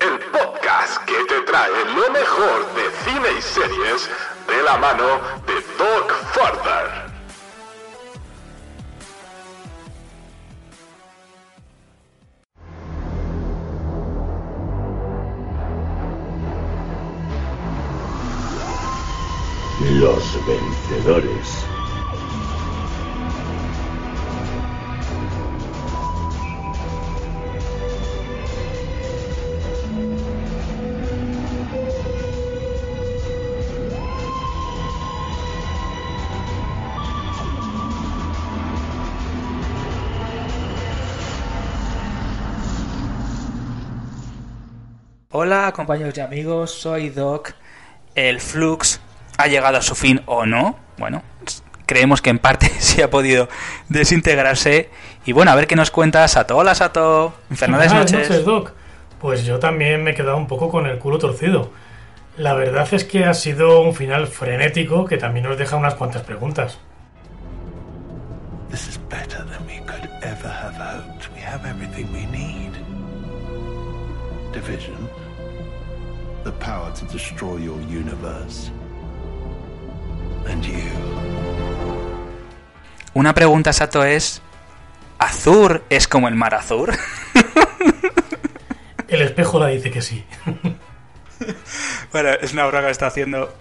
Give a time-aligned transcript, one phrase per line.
[0.00, 4.08] El podcast que te trae lo mejor de cine y series
[4.46, 7.03] de la mano de Doc Farther.
[45.44, 47.52] Hola compañeros y amigos, soy Doc.
[48.14, 48.98] El Flux
[49.36, 50.78] ha llegado a su fin o no.
[50.96, 51.22] Bueno,
[51.84, 53.50] creemos que en parte sí ha podido
[53.90, 54.88] desintegrarse.
[55.26, 56.56] Y bueno, a ver qué nos cuenta Sato.
[56.56, 57.34] Hola Sato.
[57.50, 58.42] Infernales Buenas noches.
[58.42, 58.72] Doc.
[59.20, 61.70] Pues yo también me he quedado un poco con el culo torcido.
[62.38, 66.22] La verdad es que ha sido un final frenético que también nos deja unas cuantas
[66.22, 66.78] preguntas.
[68.70, 71.28] This is better than we could ever have hoped.
[71.34, 72.72] We have everything we need.
[74.54, 75.23] Division.
[76.44, 78.70] The power to destroy your universe.
[80.46, 80.90] And you.
[83.14, 84.42] Una pregunta, Sato, es...
[85.18, 86.92] ¿Azur es como el mar Azur?
[89.08, 90.24] El espejo la dice que sí.
[92.12, 93.54] bueno, es una broma que está haciendo.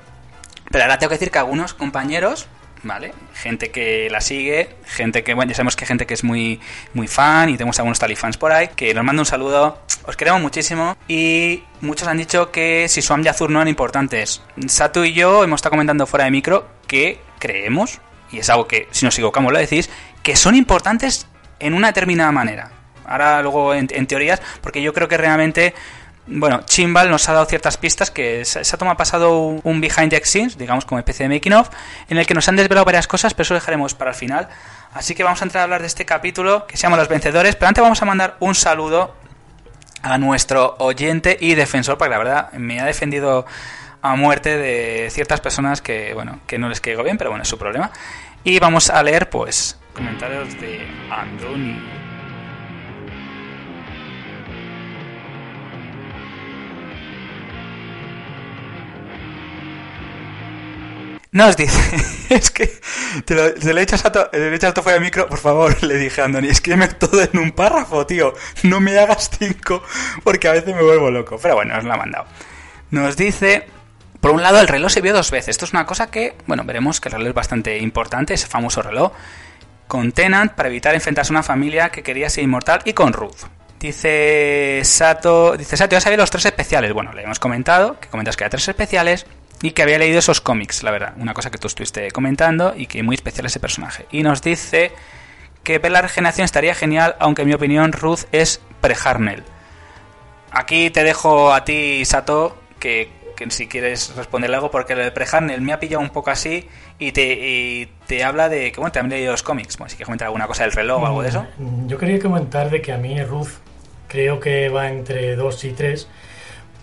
[0.71, 2.47] Pero ahora tengo que decir que algunos compañeros,
[2.83, 3.13] ¿vale?
[3.33, 6.59] Gente que la sigue, gente que, bueno, ya sabemos que hay gente que es muy,
[6.93, 9.79] muy fan y tenemos algunos talifans por ahí, que nos manda un saludo.
[10.05, 14.41] Os queremos muchísimo y muchos han dicho que si Swam y Azur no eran importantes.
[14.67, 17.99] Satu y yo hemos estado comentando fuera de micro que creemos,
[18.31, 19.89] y es algo que si nos equivocamos lo decís,
[20.21, 21.27] que son importantes
[21.59, 22.71] en una determinada manera.
[23.05, 25.73] Ahora luego en, en teorías, porque yo creo que realmente
[26.25, 30.21] bueno, Chimbal nos ha dado ciertas pistas que Sato ha pasado un, un behind the
[30.23, 31.69] scenes, digamos como especie de making of,
[32.07, 34.47] en el que nos han desvelado varias cosas, pero eso lo dejaremos para el final.
[34.93, 37.55] Así que vamos a entrar a hablar de este capítulo que se llama Los Vencedores,
[37.55, 39.15] pero antes vamos a mandar un saludo
[40.01, 43.45] a nuestro oyente y defensor, porque la verdad me ha defendido
[44.01, 47.49] a muerte de ciertas personas que, bueno, que no les caigo bien, pero bueno, es
[47.49, 47.91] su problema.
[48.43, 52.02] Y vamos a leer, pues, comentarios de Andoni.
[61.33, 61.97] Nos dice,
[62.29, 62.71] es que
[63.25, 65.81] te lo, te lo hecho a he hecho a Sato fuera de micro, por favor,
[65.83, 69.83] le dije a Andoni, escríbeme todo en un párrafo, tío, no me hagas cinco,
[70.23, 72.25] porque a veces me vuelvo loco, pero bueno, nos lo ha mandado.
[72.91, 73.65] Nos dice,
[74.21, 76.65] por un lado, el reloj se vio dos veces, esto es una cosa que, bueno,
[76.65, 79.11] veremos que el reloj es bastante importante, ese famoso reloj,
[79.87, 83.47] con Tenant para evitar enfrentarse a una familia que quería ser inmortal y con Ruth.
[83.79, 88.37] Dice Sato, dice Sato, ya sabía los tres especiales, bueno, le hemos comentado, que comentas
[88.37, 89.25] que hay tres especiales,
[89.63, 91.13] y que había leído esos cómics, la verdad.
[91.17, 94.05] Una cosa que tú estuviste comentando y que muy especial ese personaje.
[94.11, 94.91] Y nos dice
[95.63, 99.41] que ver la regeneración estaría genial, aunque en mi opinión Ruth es pre-Harnell.
[100.51, 105.61] Aquí te dejo a ti, Sato, que, que si quieres responderle algo, porque el pre-Harnell
[105.61, 106.67] me ha pillado un poco así
[106.99, 109.77] y te, te habla de que, bueno, también he leído los cómics.
[109.77, 111.47] Bueno, si quieres comentar alguna cosa del reloj o algo de eso.
[111.57, 113.47] Mm, Yo quería comentar de que a mí Ruth
[114.09, 116.07] creo que va entre 2 y 3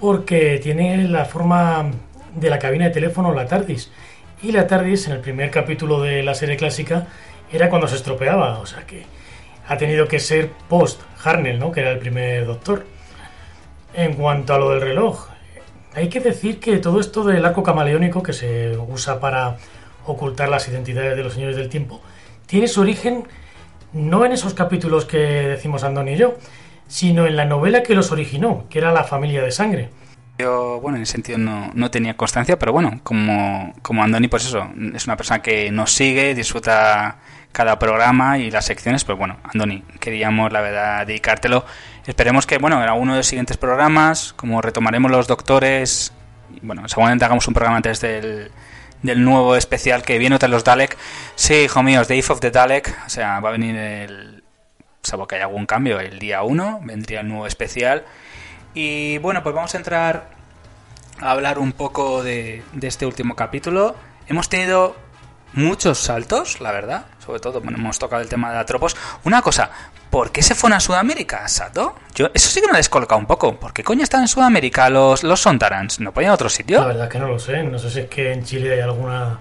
[0.00, 1.91] porque tiene la forma
[2.34, 3.91] de la cabina de teléfono la TARDIS.
[4.42, 7.06] Y la TARDIS en el primer capítulo de la serie clásica
[7.53, 9.04] era cuando se estropeaba, o sea que
[9.68, 11.71] ha tenido que ser post Harnell, ¿no?
[11.71, 12.84] Que era el primer doctor.
[13.94, 15.28] En cuanto a lo del reloj,
[15.94, 19.56] hay que decir que todo esto del arco camaleónico que se usa para
[20.06, 22.00] ocultar las identidades de los señores del tiempo
[22.47, 23.24] tiene su origen
[23.92, 26.34] no en esos capítulos que decimos Andoni y yo,
[26.88, 29.91] sino en la novela que los originó, que era La familia de sangre.
[30.45, 34.71] Bueno, en ese sentido no, no tenía constancia, pero bueno, como, como Andoni, pues eso,
[34.95, 37.19] es una persona que nos sigue, disfruta
[37.53, 41.65] cada programa y las secciones, pues bueno, Andoni, queríamos, la verdad, dedicártelo.
[42.07, 46.13] Esperemos que, bueno, en alguno de los siguientes programas, como retomaremos los doctores
[46.63, 48.51] bueno, seguramente hagamos un programa antes del,
[49.03, 50.97] del nuevo especial que viene tras los Dalek.
[51.34, 54.43] Sí, hijo mío, Day of the Dalek, o sea, va a venir el...
[55.03, 58.04] Salvo que haya algún cambio, el día 1 vendría el nuevo especial.
[58.75, 60.31] Y bueno, pues vamos a entrar
[61.21, 63.97] a hablar un poco de, este último capítulo.
[64.28, 64.95] Hemos tenido
[65.53, 67.07] muchos saltos, la verdad.
[67.25, 68.97] Sobre todo, hemos tocado el tema de Atropos.
[69.25, 69.71] Una cosa,
[70.09, 71.97] ¿por qué se fueron a Sudamérica, Sato?
[72.15, 73.59] Yo, eso sí que me descoloca un poco.
[73.59, 76.01] ¿Por qué coño están en Sudamérica los, los Sontarans?
[76.01, 76.81] ¿No podían a otro sitio?
[76.81, 77.63] La verdad que no lo sé.
[77.65, 79.41] No sé si es que en Chile hay alguna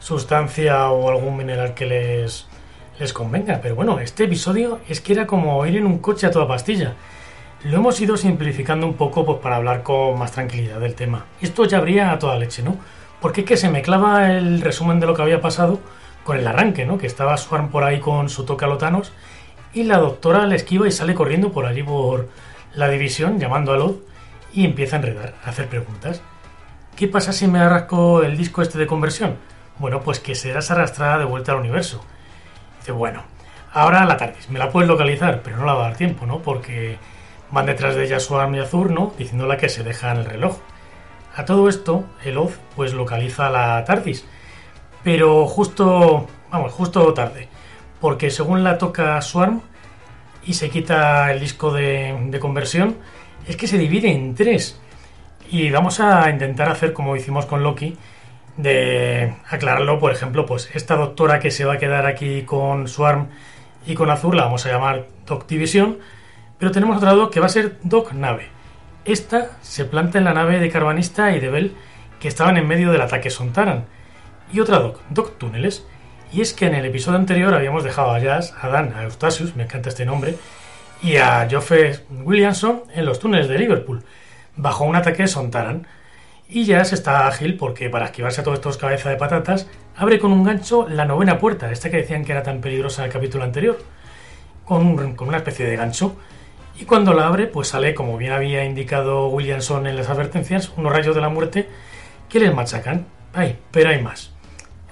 [0.00, 2.46] sustancia o algún mineral que les,
[2.98, 3.60] les convenga.
[3.62, 6.94] Pero bueno, este episodio es que era como ir en un coche a toda pastilla.
[7.64, 11.24] Lo hemos ido simplificando un poco pues, para hablar con más tranquilidad del tema.
[11.40, 12.76] Esto ya habría a toda leche, ¿no?
[13.22, 15.80] Porque es que se me clava el resumen de lo que había pasado
[16.24, 16.98] con el arranque, ¿no?
[16.98, 19.12] Que estaba Swarm por ahí con su toque a lotanos
[19.72, 22.28] y la doctora le esquiva y sale corriendo por allí por
[22.74, 23.94] la división llamando a Lod
[24.52, 26.20] y empieza a enredar, a hacer preguntas.
[26.96, 29.38] ¿Qué pasa si me arrasco el disco este de conversión?
[29.78, 32.04] Bueno, pues que serás arrastrada de vuelta al universo.
[32.80, 33.22] Dice, bueno,
[33.72, 36.40] ahora la tarde, me la puedes localizar, pero no la va a dar tiempo, ¿no?
[36.40, 36.98] Porque
[37.54, 39.14] van detrás de ella Swarm y Azur, ¿no?
[39.16, 40.58] Diciéndole que se deja en el reloj.
[41.36, 44.24] A todo esto, el Oz pues localiza la TARDIS,
[45.04, 47.48] pero justo, vamos, justo tarde,
[48.00, 49.62] porque según la toca Swarm
[50.44, 52.96] y se quita el disco de, de conversión,
[53.46, 54.78] es que se divide en tres.
[55.48, 57.96] Y vamos a intentar hacer como hicimos con Loki,
[58.56, 63.28] de aclararlo, por ejemplo, pues esta doctora que se va a quedar aquí con Swarm
[63.86, 65.98] y con Azur la vamos a llamar Doc Division,
[66.58, 68.48] pero tenemos otra Doc que va a ser Doc Nave.
[69.04, 71.76] Esta se planta en la nave de Carvanista y de Bell
[72.20, 73.84] que estaban en medio del ataque Sontaran.
[74.52, 75.86] Y otra Doc, Doc Túneles.
[76.32, 79.56] Y es que en el episodio anterior habíamos dejado a Jazz, a Dan, a Eustasius,
[79.56, 80.36] me encanta este nombre,
[81.02, 84.02] y a Geoffrey Williamson en los túneles de Liverpool,
[84.56, 85.86] bajo un ataque Sontaran.
[86.48, 90.32] Y Jazz está ágil porque para esquivarse a todos estos cabezas de patatas, abre con
[90.32, 93.44] un gancho la novena puerta, esta que decían que era tan peligrosa en el capítulo
[93.44, 93.78] anterior,
[94.64, 96.16] con una especie de gancho.
[96.76, 100.92] Y cuando la abre, pues sale, como bien había indicado Williamson en las advertencias, unos
[100.92, 101.68] rayos de la muerte
[102.28, 103.06] que les machacan.
[103.32, 104.32] Ay, pero hay más.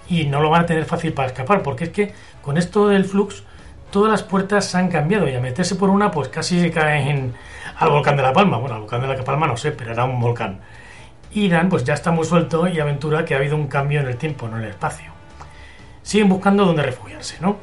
[0.08, 3.05] Y no lo van a tener fácil para escapar, porque es que con esto del
[3.05, 3.43] flux,
[3.90, 7.34] todas las puertas se han cambiado y a meterse por una, pues casi se caen
[7.76, 8.58] al volcán de la Palma.
[8.58, 10.61] Bueno, al volcán de la Palma no sé, pero era un volcán.
[11.34, 14.17] Dan, pues ya está muy suelto y aventura que ha habido un cambio en el
[14.17, 15.12] tiempo, no en el espacio.
[16.02, 17.56] Siguen buscando dónde refugiarse, ¿no?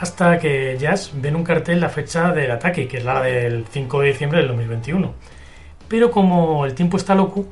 [0.00, 4.00] Hasta que Jazz ven un cartel la fecha del ataque, que es la del 5
[4.00, 5.12] de diciembre del 2021.
[5.88, 7.46] Pero como el tiempo está loco,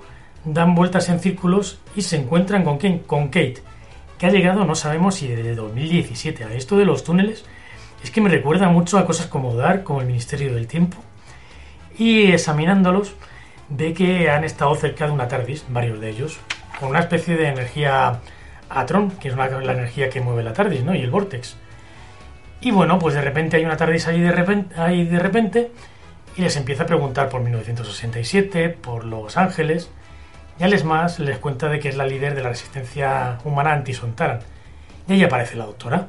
[0.47, 3.01] dan vueltas en círculos y se encuentran con quién?
[3.01, 3.59] Con Kate,
[4.17, 6.45] que ha llegado no sabemos si desde 2017.
[6.45, 7.45] A esto de los túneles
[8.03, 10.97] es que me recuerda mucho a cosas como Dark, como el Ministerio del Tiempo.
[11.99, 13.13] Y examinándolos,
[13.69, 16.39] ve que han estado cerca de una TARDIS, varios de ellos,
[16.81, 18.21] con una especie de energía
[18.71, 20.95] Atron, que es la energía que mueve la TARDIS, ¿no?
[20.95, 21.68] Y el Vortex.
[22.61, 25.71] Y bueno, pues de repente hay una TARDIS ahí de repente, de repente
[26.39, 29.91] y les empieza a preguntar por 1967, por Los Ángeles.
[30.61, 34.39] Y les más les cuenta de que es la líder de la resistencia humana anti-Sontaran.
[35.09, 36.07] Y ahí aparece la doctora.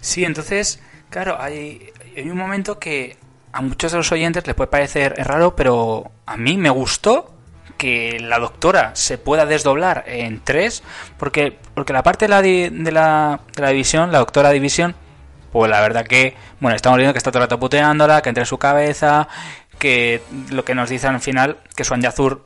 [0.00, 0.80] Sí, entonces,
[1.10, 3.16] claro, hay, hay un momento que
[3.52, 7.33] a muchos de los oyentes les puede parecer raro, pero a mí me gustó
[7.76, 10.82] que la doctora se pueda desdoblar en tres,
[11.18, 14.94] porque, porque la parte de la, de la, división, la doctora división,
[15.52, 18.44] pues la verdad que, bueno, estamos viendo que está todo el rato puteándola, que entre
[18.44, 19.28] su cabeza,
[19.78, 22.44] que lo que nos dice al final, que Swan Yazur,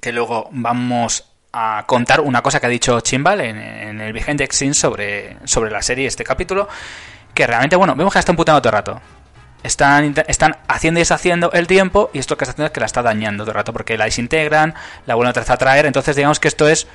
[0.00, 4.44] que luego vamos a contar una cosa que ha dicho Chimbal en, en el Vigente
[4.44, 6.68] Exin sobre, sobre la serie, este capítulo,
[7.34, 9.00] que realmente, bueno, vemos que la están puteando todo el rato.
[9.62, 12.86] Están, están haciendo y deshaciendo el tiempo y esto que está haciendo es que la
[12.86, 14.74] está dañando todo el rato porque la desintegran,
[15.06, 15.86] la vuelven otra vez a traer.
[15.86, 16.86] Entonces, digamos que esto es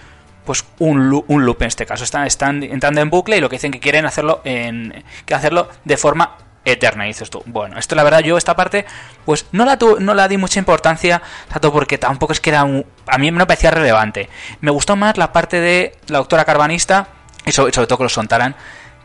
[0.45, 2.03] pues un loop, un loop en este caso.
[2.03, 5.69] Están, están entrando en bucle y lo que dicen que quieren hacerlo en que hacerlo
[5.83, 6.37] de forma
[6.71, 7.05] eterna.
[7.05, 8.85] Y dices tú, bueno, esto la verdad yo esta parte
[9.25, 11.21] pues no la no la di mucha importancia,
[11.51, 14.29] tanto porque tampoco es que era un, a mí me parecía relevante.
[14.61, 17.07] Me gustó más la parte de la doctora carbanista
[17.45, 18.55] y sobre, sobre todo que los sontaran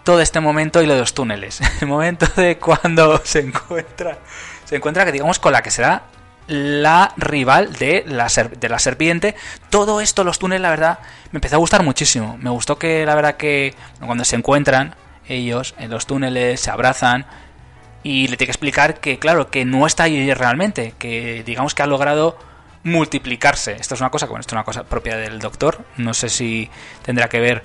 [0.04, 1.60] todo este momento y lo de los túneles.
[1.80, 4.18] El momento de cuando se encuentra,
[4.64, 6.02] se encuentra que digamos con la que será
[6.48, 9.34] la rival de la, de la serpiente.
[9.70, 10.98] Todo esto, los túneles, la verdad,
[11.30, 12.36] me empezó a gustar muchísimo.
[12.38, 14.94] Me gustó que, la verdad, que cuando se encuentran
[15.28, 17.26] ellos en los túneles, se abrazan
[18.02, 21.82] y le tiene que explicar que, claro, que no está ahí realmente, que digamos que
[21.82, 22.36] ha logrado
[22.82, 23.72] multiplicarse.
[23.72, 25.84] Esto es una cosa, bueno, esto es una cosa propia del doctor.
[25.96, 26.68] No sé si
[27.02, 27.64] tendrá que ver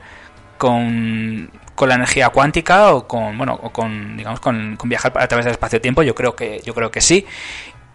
[0.58, 5.28] con, con la energía cuántica o con bueno o con digamos con, con viajar a
[5.28, 7.26] través del espacio-tiempo yo creo que yo creo que sí.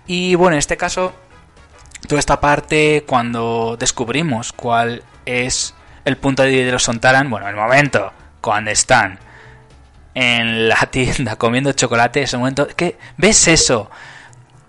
[0.06, 1.12] Y bueno en este caso
[2.06, 5.74] toda esta parte cuando descubrimos cuál es
[6.04, 9.18] el punto de los Sontaran, bueno, el momento cuando están
[10.14, 13.90] en la tienda comiendo chocolate, ese momento que ves eso,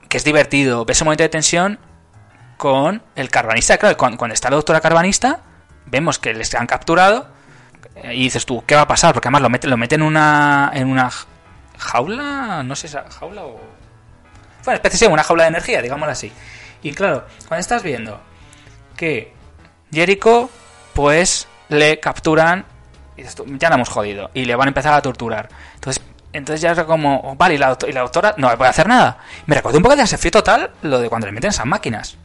[0.10, 1.78] que es divertido, ves ese momento de tensión
[2.58, 5.42] con el carbanista, claro, cuando, está la doctora carbanista,
[5.86, 7.33] vemos que les han capturado
[8.12, 9.14] y dices tú, ¿qué va a pasar?
[9.14, 11.10] Porque además lo meten, lo meten en una en una
[11.78, 13.60] jaula, no sé, jaula o
[14.64, 16.32] bueno, especie de una jaula de energía, digámoslo así.
[16.82, 18.20] Y claro, cuando estás viendo
[18.96, 19.34] que
[19.92, 20.50] Jericho,
[20.94, 22.66] pues le capturan,
[23.18, 23.24] y
[23.58, 25.50] ya la hemos jodido, y le van a empezar a torturar.
[25.76, 29.18] Entonces, entonces ya es como, vale, y la, doctora no puede hacer nada.
[29.46, 32.18] Me recuerdo un poco de desafío total lo de cuando le meten esas máquinas.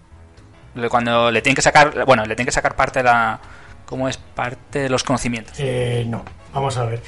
[0.88, 3.41] Cuando le tienen que sacar, bueno, le tienen que sacar parte de la.
[3.88, 4.18] ¿Cómo es?
[4.18, 5.57] Parte de los conocimientos.
[5.59, 7.00] Eh, no, vamos a ver.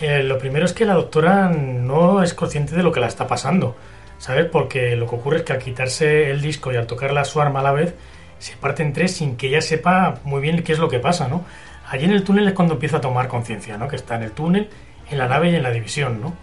[0.00, 3.26] Eh, lo primero es que la doctora no es consciente de lo que la está
[3.26, 3.76] pasando.
[4.18, 4.46] ¿sabes?
[4.46, 7.60] Porque lo que ocurre es que al quitarse el disco y al tocarla su arma
[7.60, 7.94] a la vez,
[8.38, 11.28] se parte en tres sin que ella sepa muy bien qué es lo que pasa,
[11.28, 11.44] ¿no?
[11.88, 13.88] Allí en el túnel es cuando empieza a tomar conciencia, ¿no?
[13.88, 14.68] Que está en el túnel,
[15.10, 16.34] en la nave y en la división, ¿no?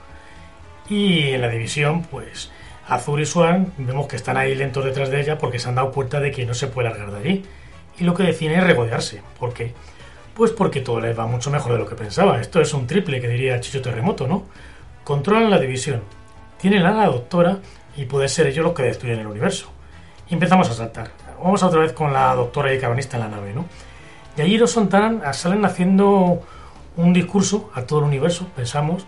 [0.89, 2.51] Y en la división, pues,
[2.87, 5.91] Azur y Swan vemos que están ahí lentos detrás de ella porque se han dado
[5.91, 7.45] cuenta de que no se puede largar de allí.
[7.97, 9.21] Y lo que deciden es regodearse.
[9.39, 9.73] ¿Por qué?
[10.33, 12.41] Pues porque todo les va mucho mejor de lo que pensaba.
[12.41, 14.45] Esto es un triple que diría Chicho Terremoto, ¿no?
[15.03, 16.01] Controlan la división,
[16.59, 17.59] tienen a la doctora
[17.95, 19.71] y puede ser ellos los que destruyen el universo.
[20.27, 21.11] Y empezamos a saltar.
[21.41, 23.65] Vamos otra vez con la doctora y carbonista en la nave, ¿no?
[24.37, 26.41] Y allí los Sontaran salen haciendo
[26.97, 29.05] un discurso a todo el universo, pensamos,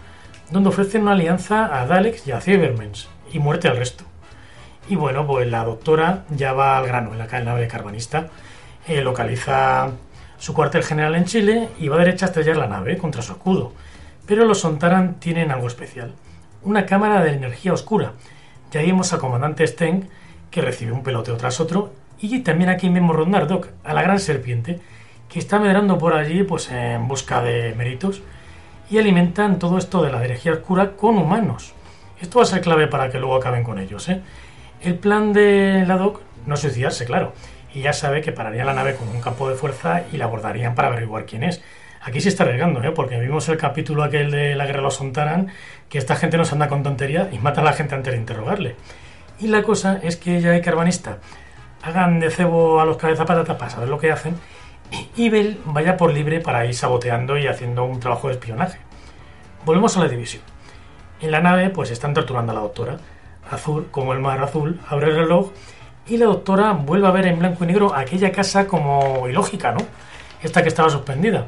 [0.51, 4.05] donde ofrecen una alianza a Daleks y a Cybermens y muerte al resto.
[4.89, 8.29] Y bueno, pues la doctora ya va al grano en la nave carbonista,
[8.87, 9.91] eh, localiza
[10.37, 13.73] su cuartel general en Chile y va derecha a estrellar la nave contra su escudo.
[14.25, 16.13] Pero los Sontaran tienen algo especial
[16.67, 18.13] una cámara de energía oscura.
[18.71, 20.09] Ya vimos al comandante Steng,
[20.51, 24.19] que recibe un peloteo tras otro, y también aquí mismo rondar Doc, a la gran
[24.19, 24.79] serpiente,
[25.29, 28.21] que está medrando por allí pues en busca de méritos,
[28.89, 31.73] y alimentan todo esto de la energía oscura con humanos.
[32.19, 34.09] Esto va a ser clave para que luego acaben con ellos.
[34.09, 34.21] ¿eh?
[34.81, 37.33] El plan de la Doc no es suicidarse, claro,
[37.77, 40.73] y ya sabe que pararía la nave con un campo de fuerza y la abordarían
[40.73, 41.61] para averiguar quién es.
[42.01, 42.91] Aquí se está arriesgando, ¿eh?
[42.91, 45.49] porque vimos el capítulo aquel de la guerra de los Sontaran,
[45.87, 48.75] que esta gente nos anda con tontería y mata a la gente antes de interrogarle.
[49.39, 51.19] Y la cosa es que ella y Carbanista
[51.83, 54.33] hagan de cebo a los cabezapatatas para saber lo que hacen
[55.15, 58.79] y Bell vaya por libre para ir saboteando y haciendo un trabajo de espionaje.
[59.65, 60.41] Volvemos a la división.
[61.21, 62.97] En la nave pues están torturando a la doctora.
[63.51, 65.51] Azul, como el mar azul, abre el reloj
[66.07, 69.79] y la doctora vuelve a ver en blanco y negro aquella casa como ilógica, ¿no?
[70.41, 71.47] Esta que estaba suspendida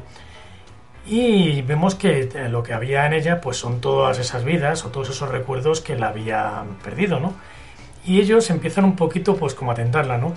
[1.06, 4.90] y vemos que eh, lo que había en ella pues son todas esas vidas o
[4.90, 7.34] todos esos recuerdos que la habían perdido, ¿no?
[8.04, 10.34] Y ellos empiezan un poquito pues como a tentarla, ¿no?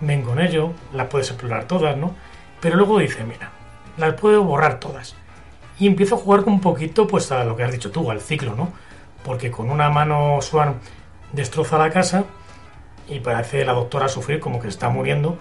[0.00, 2.14] Ven con ello, las puedes explorar todas, ¿no?
[2.60, 3.50] Pero luego dice, mira,
[3.96, 5.14] las puedo borrar todas.
[5.78, 8.56] Y empiezo a jugar un poquito pues a lo que has dicho tú, al ciclo,
[8.56, 8.72] ¿no?
[9.24, 10.80] Porque con una mano Swan
[11.32, 12.24] destroza la casa
[13.08, 15.38] y parece la doctora sufrir como que está muriendo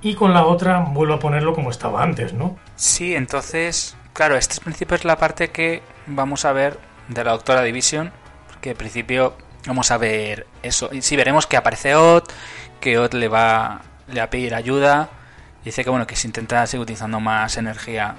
[0.00, 2.56] y con la otra vuelvo a ponerlo como estaba antes, ¿no?
[2.76, 7.32] Sí, entonces, claro, este es principio es la parte que vamos a ver de la
[7.32, 8.12] Doctora Division,
[8.60, 9.36] que al principio
[9.66, 10.90] vamos a ver eso.
[10.92, 12.30] Y sí, veremos que aparece Ott,
[12.80, 15.08] que Ott le va, le va a pedir ayuda,
[15.64, 18.14] dice que bueno, que se intenta seguir utilizando más energía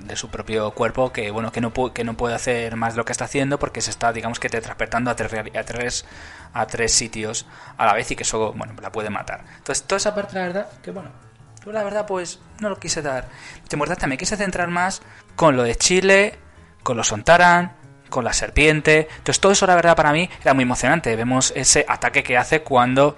[0.00, 3.04] de su propio cuerpo que bueno que no que no puede hacer más de lo
[3.04, 6.04] que está haciendo porque se está digamos que te transportando a tres a tres
[6.52, 9.44] a tres sitios a la vez y que eso bueno la puede matar.
[9.58, 11.10] Entonces toda esa parte la verdad que bueno
[11.64, 13.28] yo la verdad pues no lo quise dar.
[13.68, 15.02] De verdad también quise centrar más
[15.36, 16.38] con lo de Chile
[16.82, 17.76] con los Sontaran
[18.08, 19.08] con la serpiente.
[19.10, 21.14] Entonces todo eso la verdad para mí era muy emocionante.
[21.16, 23.16] Vemos ese ataque que hace cuando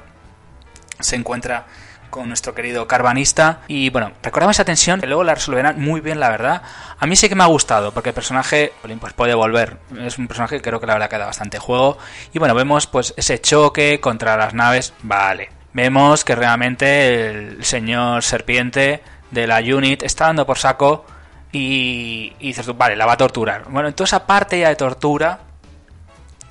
[0.98, 1.66] se encuentra
[2.10, 3.60] con nuestro querido carbanista.
[3.68, 6.62] Y bueno, recordamos esa tensión que luego la resolverán muy bien, la verdad.
[6.98, 9.78] A mí sí que me ha gustado, porque el personaje pues puede volver.
[9.98, 11.98] Es un personaje que creo que la verdad queda bastante juego.
[12.32, 14.92] Y bueno, vemos pues ese choque contra las naves.
[15.02, 15.50] Vale.
[15.72, 21.06] Vemos que realmente el señor serpiente de la unit está dando por saco.
[21.52, 23.64] Y, y vale, la va a torturar.
[23.68, 25.40] Bueno, entonces esa parte ya de tortura,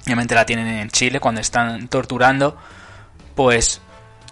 [0.04, 2.58] obviamente la tienen en Chile cuando están torturando,
[3.36, 3.82] pues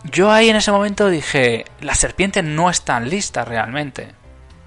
[0.04, 4.10] yo ahí en ese momento dije, la serpiente no está lista realmente.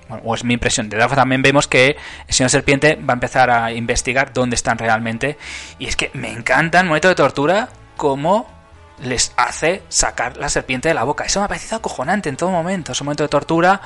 [0.08, 0.88] Bueno, o es mi impresión.
[0.88, 1.96] De verdad también vemos que
[2.26, 5.38] el señor serpiente va a empezar a investigar dónde están realmente.
[5.78, 8.48] Y es que me encanta el momento de tortura cómo
[9.02, 11.24] les hace sacar la serpiente de la boca.
[11.24, 12.92] Eso me ha parecido acojonante en todo momento.
[12.92, 13.80] Ese momento de tortura,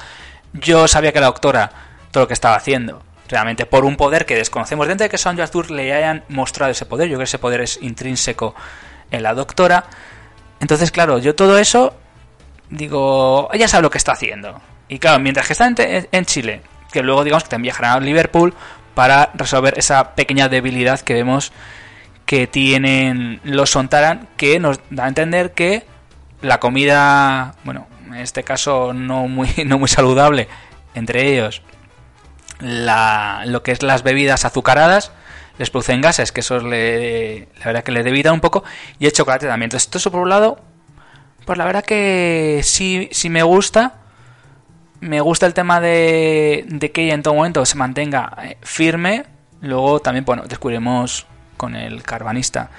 [0.54, 1.70] yo sabía que la doctora
[2.10, 3.02] todo lo que estaba haciendo.
[3.28, 4.88] Realmente por un poder que desconocemos.
[4.88, 7.60] Dentro de que Sonja Azur le hayan mostrado ese poder, yo creo que ese poder
[7.60, 8.54] es intrínseco
[9.10, 9.84] en la doctora
[10.64, 11.94] Entonces, claro, yo todo eso
[12.70, 14.62] digo, ella sabe lo que está haciendo.
[14.88, 18.54] Y claro, mientras que está en, Chile, que luego digamos que también viajará a Liverpool
[18.94, 21.52] para resolver esa pequeña debilidad que vemos
[22.24, 25.84] que tienen los Sontaran, que nos da a entender que
[26.40, 30.48] la comida, bueno, en este caso no muy, no muy saludable,
[30.94, 31.60] entre ellos
[32.58, 35.12] la, lo que es las bebidas azucaradas,
[35.58, 38.64] les producen gases, que eso le, la verdad que le debilitan un poco,
[38.98, 39.68] y el chocolate también.
[39.68, 40.58] Entonces, todo eso por un lado,
[41.44, 43.94] pues la verdad que sí, sí me gusta.
[45.00, 49.26] Me gusta el tema de, de que ella en todo momento se mantenga eh, firme.
[49.60, 52.70] Luego también, bueno, descubrimos con el carvanista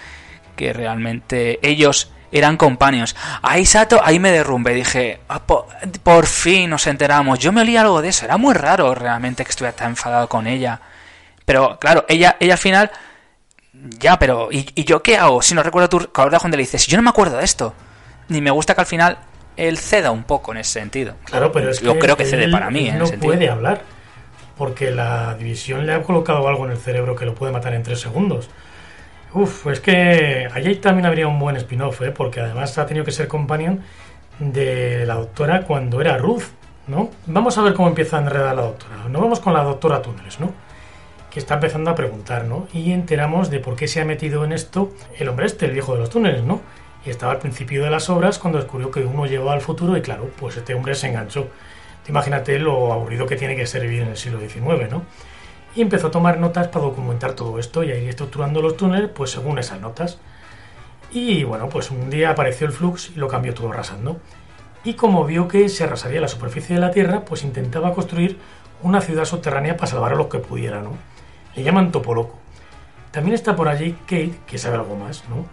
[0.55, 3.15] que realmente ellos eran compañeros.
[3.41, 4.73] Ahí Sato, ahí me derrumbe.
[4.73, 7.39] Dije, ah, por, fin nos enteramos.
[7.39, 8.25] Yo me olí algo de eso.
[8.25, 10.81] Era muy raro realmente que estuviera tan enfadado con ella.
[11.45, 12.91] Pero claro, ella, ella al final.
[13.99, 15.41] Ya, pero ¿y, yo qué hago?
[15.41, 16.09] Si no recuerdo tu.
[16.15, 17.73] Ahora cuando le dices, yo no me acuerdo de esto.
[18.29, 19.17] Ni me gusta que al final
[19.55, 21.15] él ceda un poco en ese sentido.
[21.25, 22.91] Claro, pero es yo creo que cede para mí.
[22.91, 23.81] no puede hablar.
[24.57, 27.83] Porque la división le ha colocado algo en el cerebro que lo puede matar en
[27.83, 28.49] tres segundos.
[29.33, 32.11] Uf, es que allí también habría un buen spin-off, ¿eh?
[32.11, 33.81] porque además ha tenido que ser companion
[34.39, 36.43] de la doctora cuando era Ruth,
[36.87, 37.09] ¿no?
[37.25, 38.95] Vamos a ver cómo empieza a enredar la doctora.
[39.09, 40.53] Nos vamos con la doctora Túneles, ¿no?
[41.35, 42.67] Que está empezando a preguntar, ¿no?
[42.73, 45.93] Y enteramos de por qué se ha metido en esto el hombre este, el viejo
[45.93, 46.61] de los túneles, ¿no?
[47.05, 50.01] Y estaba al principio de las obras cuando descubrió que uno llevaba al futuro y
[50.01, 51.49] claro, pues este hombre se enganchó.
[52.07, 55.03] Imagínate lo aburrido que tiene que ser vivir en el siglo XIX, ¿no?
[55.75, 59.09] y empezó a tomar notas para documentar todo esto y a ir estructurando los túneles
[59.09, 60.19] pues según esas notas.
[61.11, 64.17] Y bueno, pues un día apareció el flux y lo cambió todo arrasando.
[64.83, 68.37] Y como vio que se arrasaría la superficie de la Tierra, pues intentaba construir
[68.83, 70.91] una ciudad subterránea para salvar a los que pudiera, ¿no?
[71.55, 72.37] Le llaman Topoloco.
[73.11, 75.45] También está por allí Kate, que sabe algo más, ¿no?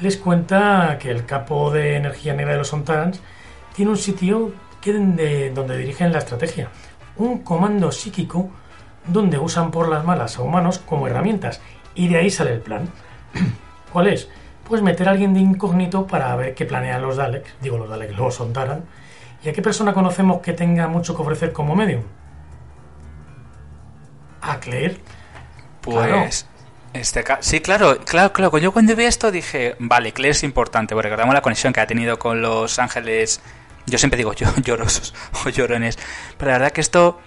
[0.00, 3.20] Les cuenta que el capo de energía negra de los Sontarans
[3.74, 6.68] tiene un sitio que donde dirigen la estrategia,
[7.16, 8.50] un comando psíquico
[9.06, 11.60] donde usan por las malas a humanos como herramientas.
[11.94, 12.88] Y de ahí sale el plan.
[13.92, 14.28] ¿Cuál es?
[14.68, 18.16] Pues meter a alguien de incógnito para ver qué planean los Daleks, digo los Daleks,
[18.16, 18.84] los Sontaran,
[19.44, 22.02] y a qué persona conocemos que tenga mucho que ofrecer como medium.
[24.40, 24.98] A Claire.
[25.82, 26.46] Pues.
[26.92, 28.58] Este sí, claro, claro, claro.
[28.58, 31.86] Yo cuando vi esto dije, vale, Claire es importante, porque recordamos la conexión que ha
[31.86, 33.40] tenido con los ángeles.
[33.86, 35.14] Yo siempre digo yo, llorosos
[35.46, 35.98] o llorones.
[36.36, 37.18] Pero la verdad que esto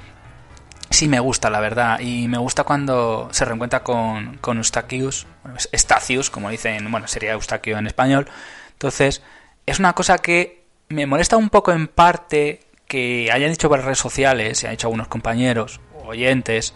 [0.91, 1.99] sí me gusta, la verdad.
[1.99, 7.33] Y me gusta cuando se reencuentra con, con Eustachius, bueno, Estacius, como dicen, bueno, sería
[7.33, 8.27] Eustaquio en español.
[8.73, 9.23] Entonces,
[9.65, 13.97] es una cosa que me molesta un poco en parte que hayan dicho por redes
[13.97, 16.75] sociales, y han dicho algunos compañeros, oyentes,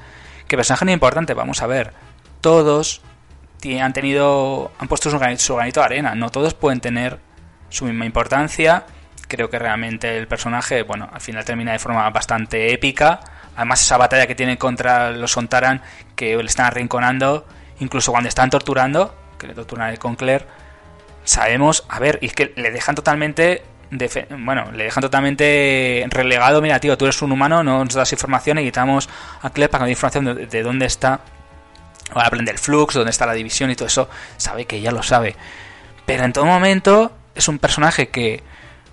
[0.50, 1.94] que personaje muy importante, vamos a ver,
[2.42, 3.02] todos
[3.80, 7.20] han tenido, han puesto su granito, su granito de arena, no todos pueden tener
[7.70, 8.86] su misma importancia.
[9.28, 13.20] Creo que realmente el personaje, bueno, al final termina de forma bastante épica
[13.60, 15.82] Además, esa batalla que tiene contra los Sontaran,
[16.16, 17.46] que le están arrinconando,
[17.82, 20.46] incluso cuando están torturando, que le torturan con Claire,
[21.26, 23.64] sabemos, a ver, y es que le dejan totalmente.
[24.38, 26.62] Bueno, le dejan totalmente relegado.
[26.62, 29.10] Mira, tío, tú eres un humano, no nos das información y quitamos
[29.42, 31.22] a Claire para que nos dé información de, dónde está.
[32.14, 34.10] O aprender el flux, dónde está la división y todo eso.
[34.38, 35.36] Sabe que ya lo sabe.
[36.06, 38.44] Pero en todo momento es un personaje que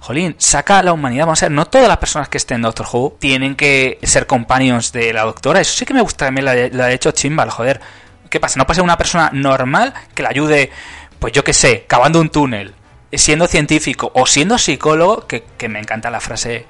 [0.00, 1.24] Jolín, saca a la humanidad.
[1.26, 4.26] Vamos a ver, no todas las personas que estén en Doctor Who tienen que ser
[4.26, 5.60] companions de la doctora.
[5.60, 7.80] Eso sí que me gusta también la, ha hecho Chimbal, joder.
[8.30, 8.58] ¿Qué pasa?
[8.58, 10.70] ¿No pasa una persona normal que la ayude,
[11.18, 12.74] pues yo qué sé, cavando un túnel,
[13.12, 15.26] siendo científico o siendo psicólogo?
[15.26, 16.66] Que, me encanta la frase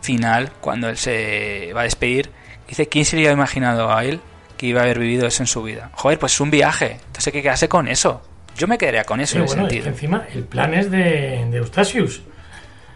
[0.00, 2.30] final cuando él se va a despedir.
[2.68, 4.20] Dice, ¿quién se había imaginado a él
[4.56, 5.90] que iba a haber vivido eso en su vida?
[5.94, 6.92] Joder, pues es un viaje.
[6.92, 8.22] Entonces hay que quedarse con eso.
[8.56, 9.88] Yo me quedaría con eso en bueno, sentido.
[9.88, 12.22] encima el plan es de, de Eustachius.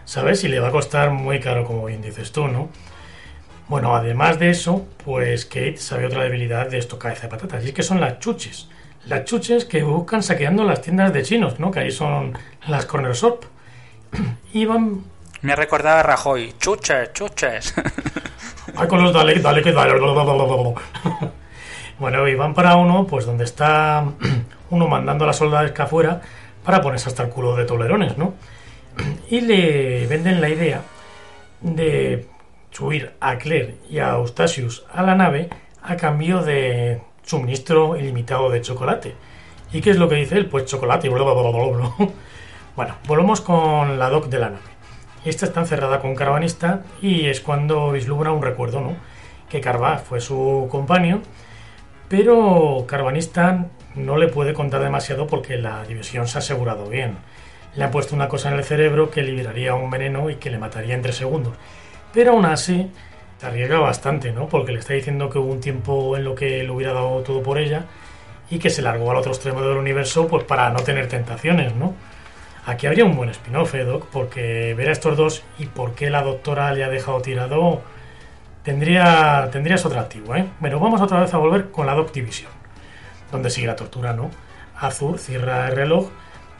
[0.09, 0.43] ¿sabes?
[0.43, 2.69] Y le va a costar muy caro, como bien dices tú, ¿no?
[3.67, 7.67] Bueno, además de eso, pues Kate sabe otra debilidad de esto cabeza de patatas, y
[7.67, 8.67] es que son las chuches.
[9.05, 11.71] Las chuches que buscan saqueando las tiendas de chinos, ¿no?
[11.71, 13.45] Que ahí son las corner shop.
[14.53, 15.03] Y van...
[15.41, 17.73] Me recordaba a Rajoy, chuches, chuches.
[18.75, 19.93] Ay, con los dale, dale, que dale.
[21.99, 24.05] Bueno, y van para uno, pues donde está
[24.69, 26.21] uno mandando a las soldadas que afuera
[26.63, 28.35] para ponerse hasta el culo de tolerones, ¿no?
[29.29, 30.81] y le venden la idea
[31.61, 32.27] de
[32.71, 35.49] subir a Claire y a Eustasius a la nave
[35.83, 39.15] a cambio de suministro ilimitado de chocolate.
[39.71, 40.47] ¿Y qué es lo que dice él?
[40.47, 41.09] Pues chocolate.
[41.09, 41.93] Bla, bla, bla,
[42.75, 44.63] bueno, volvemos con la doc de la nave.
[45.25, 48.95] Esta está encerrada con Carvanista y es cuando vislumbra un recuerdo, ¿no?
[49.49, 51.21] Que Carva fue su compañero,
[52.07, 57.17] pero Carvanista no le puede contar demasiado porque la división se ha asegurado bien
[57.75, 60.57] le han puesto una cosa en el cerebro que liberaría un veneno y que le
[60.57, 61.53] mataría en tres segundos.
[62.13, 62.91] Pero aún así,
[63.39, 64.47] se arriesga bastante, ¿no?
[64.47, 67.41] Porque le está diciendo que hubo un tiempo en lo que le hubiera dado todo
[67.41, 67.85] por ella
[68.49, 71.93] y que se largó al otro extremo del universo pues para no tener tentaciones, ¿no?
[72.65, 74.07] Aquí habría un buen spin-off, ¿eh, Doc?
[74.11, 77.81] Porque ver a estos dos y por qué la doctora le ha dejado tirado
[78.63, 80.45] tendría, tendría su atractivo, ¿eh?
[80.61, 82.51] Pero vamos otra vez a volver con la Doc Division,
[83.31, 84.29] donde sigue la tortura, ¿no?
[84.75, 86.09] Azur cierra el reloj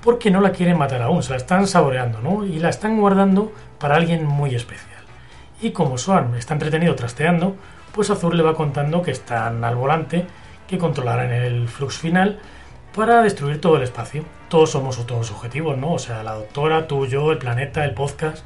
[0.01, 2.45] porque no la quieren matar aún, se la están saboreando, ¿no?
[2.45, 4.98] Y la están guardando para alguien muy especial.
[5.61, 7.55] Y como Swan está entretenido trasteando,
[7.93, 10.25] pues Azur le va contando que están al volante,
[10.67, 12.39] que controlarán el flux final
[12.95, 14.23] para destruir todo el espacio.
[14.47, 15.93] Todos somos todos objetivos, ¿no?
[15.93, 18.43] O sea, la doctora, tú, yo, el planeta, el podcast.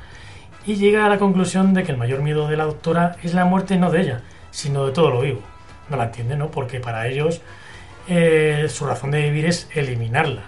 [0.66, 3.46] Y llega a la conclusión de que el mayor miedo de la doctora es la
[3.46, 4.22] muerte no de ella,
[4.52, 5.42] sino de todo lo vivo.
[5.90, 6.50] No la entiende, ¿no?
[6.50, 7.42] Porque para ellos
[8.08, 10.44] eh, su razón de vivir es eliminarla.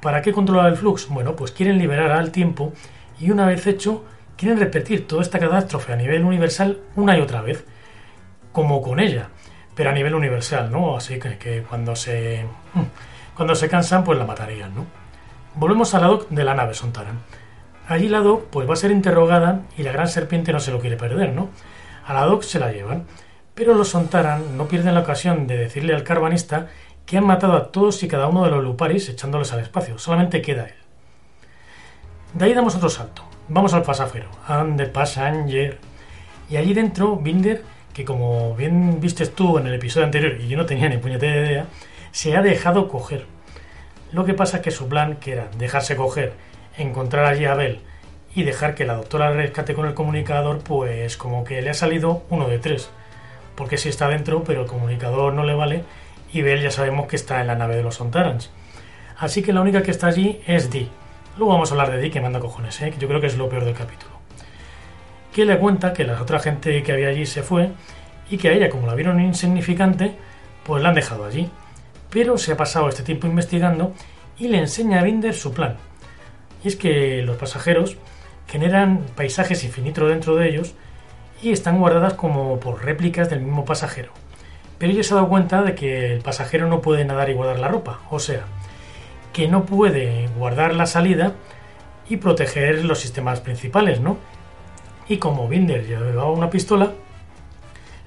[0.00, 1.08] ¿Para qué controlar el flux?
[1.08, 2.72] Bueno, pues quieren liberar al tiempo
[3.20, 4.04] y una vez hecho,
[4.38, 7.66] quieren repetir toda esta catástrofe a nivel universal una y otra vez,
[8.52, 9.28] como con ella,
[9.74, 10.96] pero a nivel universal, ¿no?
[10.96, 14.86] Así que, cuando se mm, cuando se cansan, pues la matarían, ¿no?
[15.54, 17.18] Volvemos al lado de la nave Sontaran.
[17.88, 20.80] Allí la Doc pues va a ser interrogada y la gran serpiente no se lo
[20.80, 21.48] quiere perder, ¿no?
[22.06, 23.06] A la Doc se la llevan,
[23.54, 26.68] pero los Sontaran no pierden la ocasión de decirle al carvanista
[27.06, 30.42] que han matado a todos y cada uno de los Luparis echándolos al espacio, solamente
[30.42, 30.74] queda él.
[32.34, 33.22] De ahí damos otro salto.
[33.50, 35.78] Vamos al pasajero, and the passenger.
[36.50, 37.62] Y allí dentro, Binder,
[37.94, 41.46] que como bien vistes tú en el episodio anterior y yo no tenía ni puñetera
[41.46, 41.66] idea,
[42.10, 43.24] se ha dejado coger.
[44.12, 46.34] Lo que pasa es que su plan, que era dejarse coger,
[46.76, 47.80] encontrar allí a Bell
[48.34, 52.24] y dejar que la doctora rescate con el comunicador, pues como que le ha salido
[52.28, 52.90] uno de tres.
[53.54, 55.84] Porque si está dentro, pero el comunicador no le vale
[56.34, 58.50] y Bell ya sabemos que está en la nave de los Sontarans.
[59.16, 60.90] Así que la única que está allí es Dee.
[61.38, 62.90] Luego vamos a hablar de Dee, que manda cojones, ¿eh?
[62.90, 64.12] que yo creo que es lo peor del capítulo.
[65.32, 67.70] Que le cuenta que la otra gente que había allí se fue
[68.28, 70.16] y que a ella, como la vieron insignificante,
[70.64, 71.48] pues la han dejado allí
[72.10, 73.92] pero se ha pasado este tiempo investigando
[74.38, 75.76] y le enseña a Binder su plan.
[76.64, 77.96] Y es que los pasajeros
[78.46, 80.74] generan paisajes infinitos dentro de ellos
[81.42, 84.12] y están guardadas como por réplicas del mismo pasajero.
[84.78, 87.58] Pero ella se ha dado cuenta de que el pasajero no puede nadar y guardar
[87.58, 88.44] la ropa, o sea,
[89.38, 91.32] que no puede guardar la salida
[92.08, 94.18] y proteger los sistemas principales, ¿no?
[95.08, 96.90] Y como Binder lleva una pistola,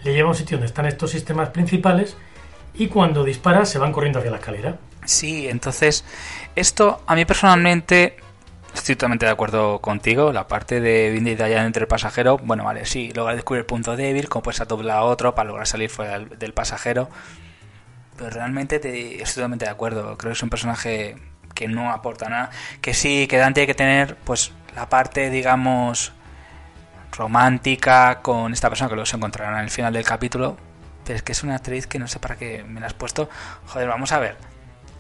[0.04, 2.18] le lleva a un sitio donde están estos sistemas principales
[2.74, 4.78] y cuando dispara se van corriendo hacia la escalera.
[5.06, 6.04] Sí, entonces
[6.58, 8.18] esto a mí personalmente
[8.74, 10.34] estoy totalmente de acuerdo contigo.
[10.34, 13.96] La parte de Vindy allá entre el pasajero, bueno, vale, sí, logra descubrir el punto
[13.96, 17.08] débil, como puedes doblar a otro para lograr salir fuera del, pasajero.
[18.22, 20.16] Pero realmente te, estoy totalmente de acuerdo.
[20.18, 21.16] Creo que es un personaje
[21.56, 22.52] que no aporta nada.
[22.82, 26.14] Que sí, que Dante hay que tener, pues, la parte, digamos,
[27.12, 30.58] romántica con esta persona que luego se encontrará en el final del capítulo
[31.04, 33.30] pero es que es una actriz que no sé para qué me la has puesto.
[33.68, 34.38] Joder, vamos a ver.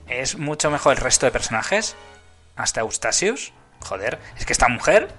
[0.07, 1.95] Es mucho mejor el resto de personajes.
[2.55, 3.53] Hasta Eustasius.
[3.79, 5.13] Joder, es que esta mujer.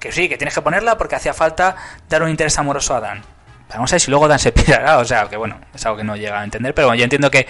[0.00, 1.76] Que sí, que tienes que ponerla porque hacía falta
[2.08, 3.22] dar un interés amoroso a Dan.
[3.70, 4.98] Vamos a ver si luego Dan se pirará.
[5.00, 6.74] O sea, que bueno, es algo que no llega a entender.
[6.74, 7.46] Pero bueno, yo entiendo que,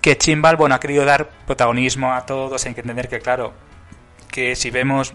[0.00, 2.64] que Chimbal, bueno, ha querido dar protagonismo a todos.
[2.66, 3.52] Hay que entender que, claro,
[4.30, 5.14] que si vemos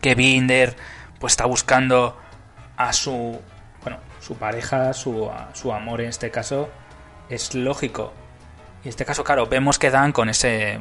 [0.00, 0.76] que Binder
[1.18, 2.18] pues está buscando
[2.76, 3.40] a su
[4.26, 6.68] su pareja, su, su amor en este caso,
[7.28, 8.12] es lógico.
[8.82, 10.80] Y en este caso, claro, vemos que dan con ese.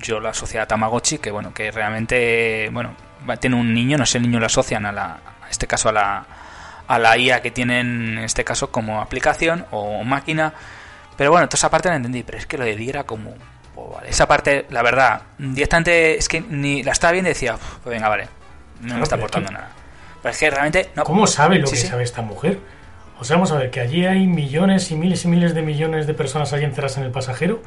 [0.00, 2.96] Yo lo asocio a Tamagotchi, que bueno, que realmente, bueno,
[3.40, 5.20] tiene un niño, no sé, el niño lo asocian a la.
[5.44, 6.26] En este caso a la.
[6.92, 10.52] A la IA que tienen, en este caso, como aplicación o máquina.
[11.16, 13.34] Pero bueno, toda esa parte la entendí, pero es que lo de era como.
[13.74, 18.08] Pues esa parte, la verdad, directamente es que ni la estaba bien decía, pues venga,
[18.08, 18.28] vale,
[18.80, 19.70] no me está aportando nada
[20.22, 22.58] realmente ¿Cómo sabe lo que sabe esta mujer?
[23.18, 26.06] O sea, vamos a ver que allí hay millones y miles y miles de millones
[26.06, 27.62] de personas allí encerradas en el pasajero.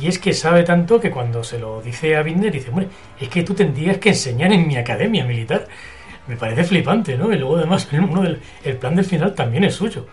[0.00, 2.88] Y es que sabe tanto que cuando se lo dice a Binder, dice, hombre,
[3.20, 5.66] es que tú tendrías que enseñar en mi academia militar.
[6.26, 7.32] Me parece flipante, ¿no?
[7.32, 10.06] Y luego además uno del, el plan del final también es suyo.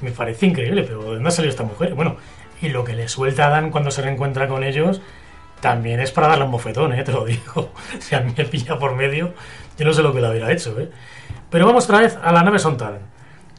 [0.00, 1.94] Me parece increíble, pero ¿de dónde ha salido esta mujer?
[1.94, 2.16] Bueno,
[2.60, 5.00] y lo que le suelta a Dan cuando se reencuentra con ellos
[5.60, 7.02] también es para darle un bofetón, ¿eh?
[7.04, 7.72] Te lo digo.
[7.98, 9.32] Si a mí me pilla por medio,
[9.78, 10.90] yo no sé lo que le hubiera hecho, ¿eh?
[11.50, 13.00] Pero vamos otra vez a la nave Sontaran.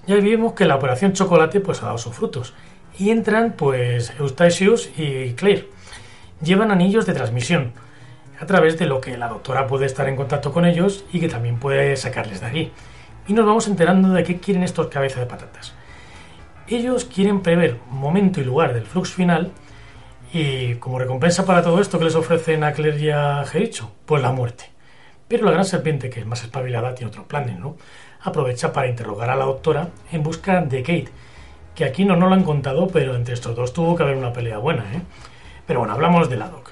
[0.06, 2.54] Ya vimos que la operación Chocolate pues ha dado sus frutos.
[2.98, 5.70] Y entran pues Eustachius y Claire.
[6.42, 7.72] Llevan anillos de transmisión,
[8.40, 11.30] a través de lo que la doctora puede estar en contacto con ellos y que
[11.30, 12.72] también puede sacarles de allí.
[13.28, 15.74] Y nos vamos enterando de qué quieren estos cabezas de patatas.
[16.68, 19.52] Ellos quieren prever momento y lugar del flux final
[20.32, 24.22] Y como recompensa para todo esto que les ofrecen a Claire y a Jericho, pues
[24.22, 24.66] la muerte.
[25.28, 27.78] Pero la gran serpiente, que es más espabilada, tiene otros planes, ¿no?
[28.22, 31.10] Aprovecha para interrogar a la doctora en busca de Kate,
[31.76, 34.34] que aquí no nos lo han contado, pero entre estos dos tuvo que haber una
[34.34, 35.02] pelea buena, ¿eh?
[35.68, 36.72] Pero bueno, hablamos de la doc.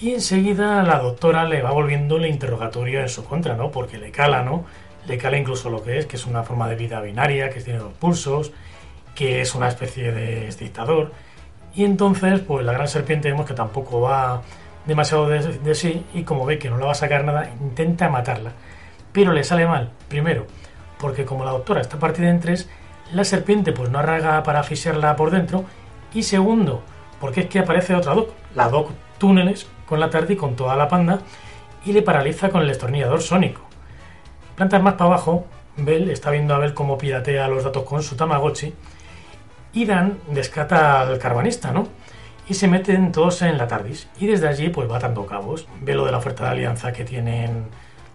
[0.00, 3.70] Y enseguida la doctora le va volviendo el interrogatorio en su contra, ¿no?
[3.70, 4.64] Porque le cala, ¿no?
[5.06, 7.78] Le cala incluso lo que es, que es una forma de vida binaria, que tiene
[7.78, 8.52] dos pulsos,
[9.14, 11.12] que es una especie de dictador.
[11.74, 14.42] Y entonces, pues la gran serpiente vemos que tampoco va
[14.86, 18.52] demasiado de, sí y como ve que no le va a sacar nada, intenta matarla.
[19.12, 20.46] Pero le sale mal, primero,
[20.98, 22.68] porque como la doctora está partida en tres,
[23.12, 25.64] la serpiente pues no arraga para asfixiarla por dentro.
[26.12, 26.82] Y segundo,
[27.20, 30.76] porque es que aparece otra doc, la doc túneles, con la tarde y con toda
[30.76, 31.20] la panda,
[31.84, 33.62] y le paraliza con el destornillador sónico.
[34.56, 38.16] Plantas más para abajo, Bell está viendo a Bell cómo piratea los datos con su
[38.16, 38.72] Tamagotchi,
[39.72, 41.88] y Dan descata al carbanista, ¿no?
[42.48, 44.06] Y se meten todos en la TARDIS.
[44.20, 45.66] Y desde allí, pues va dando cabos.
[45.80, 47.64] Ve lo de la oferta de alianza que tienen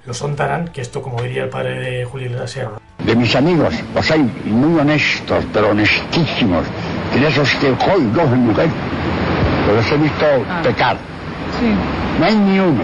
[0.06, 2.70] los Ontaran, que esto, como diría el padre de Julio Iglesias,
[3.04, 6.64] de mis amigos, los hay muy honestos, pero honestísimos.
[7.16, 8.70] Y de esos que hoy dos mujer,
[9.76, 10.62] los he visto Ah.
[10.64, 10.98] pecar.
[11.58, 11.74] Sí.
[12.20, 12.84] No hay ni uno,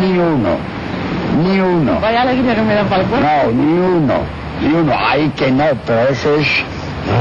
[0.00, 0.56] ni uno,
[1.42, 2.00] ni uno.
[2.00, 3.26] Vaya alegría que me dan para el cuerpo.
[3.26, 4.14] No, ni uno,
[4.62, 4.92] ni uno.
[4.98, 6.64] Hay que no, pero eso es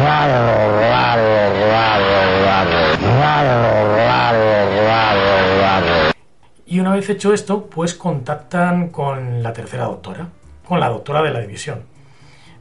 [0.03, 1.23] raro, raro,
[1.69, 2.05] raro,
[2.45, 2.79] raro,
[3.19, 6.11] raro, raro, raro, raro.
[6.65, 10.27] Y una vez hecho esto, pues contactan con la tercera doctora,
[10.67, 11.83] con la doctora de la división.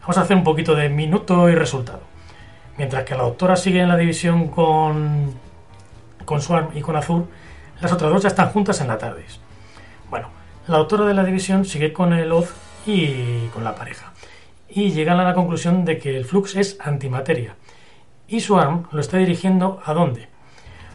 [0.00, 2.00] Vamos a hacer un poquito de minuto y resultado.
[2.78, 5.34] Mientras que la doctora sigue en la división con,
[6.24, 7.26] con Swarm y con Azur,
[7.80, 9.24] las otras dos ya están juntas en la tarde.
[10.10, 10.28] Bueno,
[10.66, 12.54] la doctora de la división sigue con el Oz
[12.86, 14.12] y con la pareja.
[14.68, 17.56] Y llegan a la conclusión de que el flux es antimateria.
[18.28, 20.28] Y Swarm lo está dirigiendo a dónde?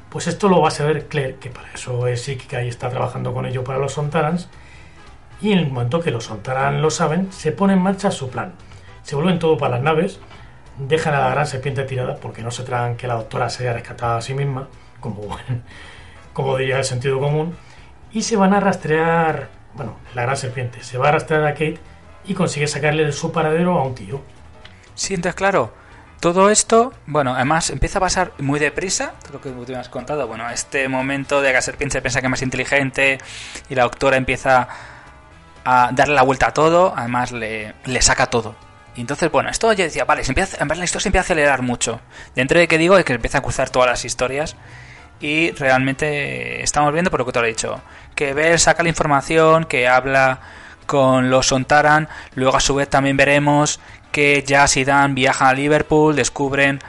[0.10, 3.34] Pues esto lo va a saber Claire, que para eso es psíquica y está trabajando
[3.34, 4.50] con ello para los Sontarans.
[5.42, 8.54] Y en el momento que los Sontaran lo saben, se pone en marcha su plan.
[9.04, 10.20] Se vuelven todo para las naves,
[10.78, 13.74] dejan a la gran serpiente tirada porque no se tragan que la doctora se haya
[13.74, 14.68] rescatado a sí misma,
[15.00, 15.22] como,
[16.34, 17.56] como diría el sentido común,
[18.12, 21.80] y se van a rastrear, bueno, la gran serpiente, se va a rastrear a Kate
[22.26, 24.22] y consigue sacarle de su paradero a un tío.
[24.96, 25.74] Sí, entonces, claro,
[26.20, 30.28] todo esto, bueno, además empieza a pasar muy deprisa, lo que tú me has contado,
[30.28, 33.18] bueno, este momento de que la serpiente se piensa que es más inteligente
[33.70, 34.68] y la doctora empieza
[35.66, 38.56] a darle la vuelta a todo, además le, le saca todo.
[38.96, 41.22] Y entonces, bueno, esto yo decía, vale, se empieza, en verdad la historia se empieza
[41.22, 42.02] a acelerar mucho.
[42.36, 44.56] Dentro de que digo es que empieza a cruzar todas las historias
[45.22, 47.82] y realmente estamos viendo, por lo que te lo he dicho,
[48.16, 50.40] que Bell saca la información, que habla
[50.86, 53.80] con los Sontaran, luego a su vez también veremos
[54.12, 56.80] que Jazz y Dan viajan a Liverpool, descubren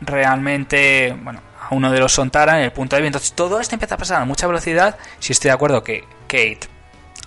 [0.00, 3.16] realmente, bueno, a uno de los Sontaran en el punto de vista.
[3.16, 4.98] Entonces todo esto empieza a pasar a mucha velocidad.
[5.18, 6.60] Si estoy de acuerdo que Kate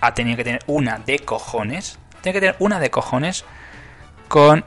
[0.02, 3.46] ha tenido que tener una de cojones, tiene que tener una de cojones
[4.28, 4.66] con,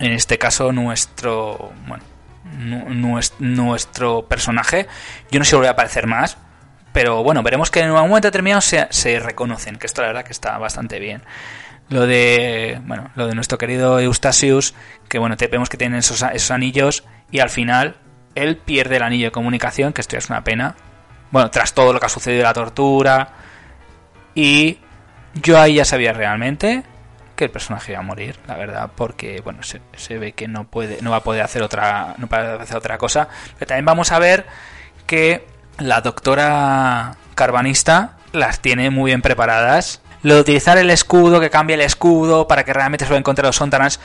[0.00, 2.02] en este caso, nuestro, bueno,
[3.38, 4.86] nuestro personaje.
[5.30, 6.36] Yo no sé si voy a aparecer más,
[6.92, 10.32] pero bueno, veremos que en un momento determinado se, reconocen, que esto la verdad que
[10.32, 11.22] está bastante bien.
[11.88, 14.74] Lo de, bueno, lo de nuestro querido Eustasius,
[15.08, 17.96] que bueno, te, vemos que tiene esos, anillos y al final
[18.34, 20.74] él pierde el anillo de comunicación, que esto ya es una pena.
[21.30, 23.28] Bueno, tras todo lo que ha sucedido la tortura.
[24.34, 24.78] Y
[25.34, 26.82] yo ahí ya sabía realmente
[27.36, 30.64] que el personaje iba a morir, la verdad, porque bueno, se, se ve que no
[30.64, 33.28] puede, no va a poder hacer otra, no puede hacer otra cosa.
[33.58, 34.46] Pero también vamos a ver
[35.06, 35.46] que
[35.78, 40.00] la doctora carbanista las tiene muy bien preparadas.
[40.22, 43.44] Lo de utilizar el escudo, que cambie el escudo para que realmente se lo encuentre
[43.44, 44.00] los Sontarans.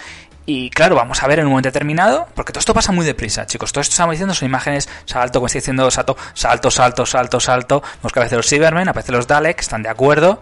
[0.45, 3.45] Y claro, vamos a ver en un momento determinado, porque todo esto pasa muy deprisa,
[3.45, 3.71] chicos.
[3.71, 7.81] Todo esto estamos diciendo son imágenes, salto, como estoy diciendo, salto, salto, salto, salto, salto.
[7.81, 10.41] Vemos que aparecen los Cybermen, aparecen los Daleks, están de acuerdo.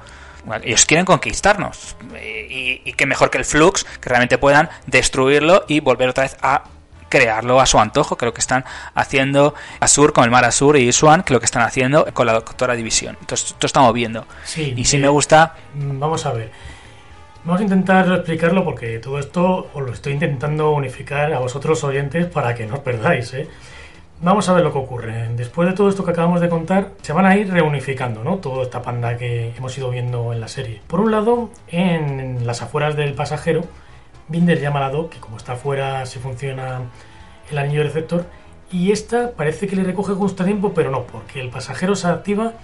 [0.63, 1.95] Ellos quieren conquistarnos.
[2.15, 6.23] Eh, Y, y qué mejor que el Flux, que realmente puedan destruirlo y volver otra
[6.23, 6.63] vez a
[7.10, 10.78] crearlo a su antojo, que es lo que están haciendo Azur con el Mar Azur
[10.78, 13.17] y Swan, que es lo que están haciendo con la Doctora División.
[13.19, 14.25] Entonces, esto estamos viendo.
[14.43, 16.52] Sí, y si eh, me gusta, Mm, Vamos a ver.
[17.45, 22.28] Vamos a intentar explicarlo porque todo esto os lo estoy intentando unificar a vosotros oyentes
[22.28, 23.34] para que no os perdáis.
[23.34, 23.47] ¿eh?
[24.21, 25.29] Vamos a ver lo que ocurre.
[25.38, 28.39] Después de todo esto que acabamos de contar, se van a ir reunificando, ¿no?
[28.39, 30.82] Toda esta panda que hemos ido viendo en la serie.
[30.88, 33.63] Por un lado, en las afueras del pasajero,
[34.27, 36.82] Binder llama a la Doc, que como está afuera se funciona
[37.49, 38.25] el anillo receptor,
[38.69, 42.08] y esta parece que le recoge justo a tiempo, pero no, porque el pasajero se
[42.08, 42.55] activa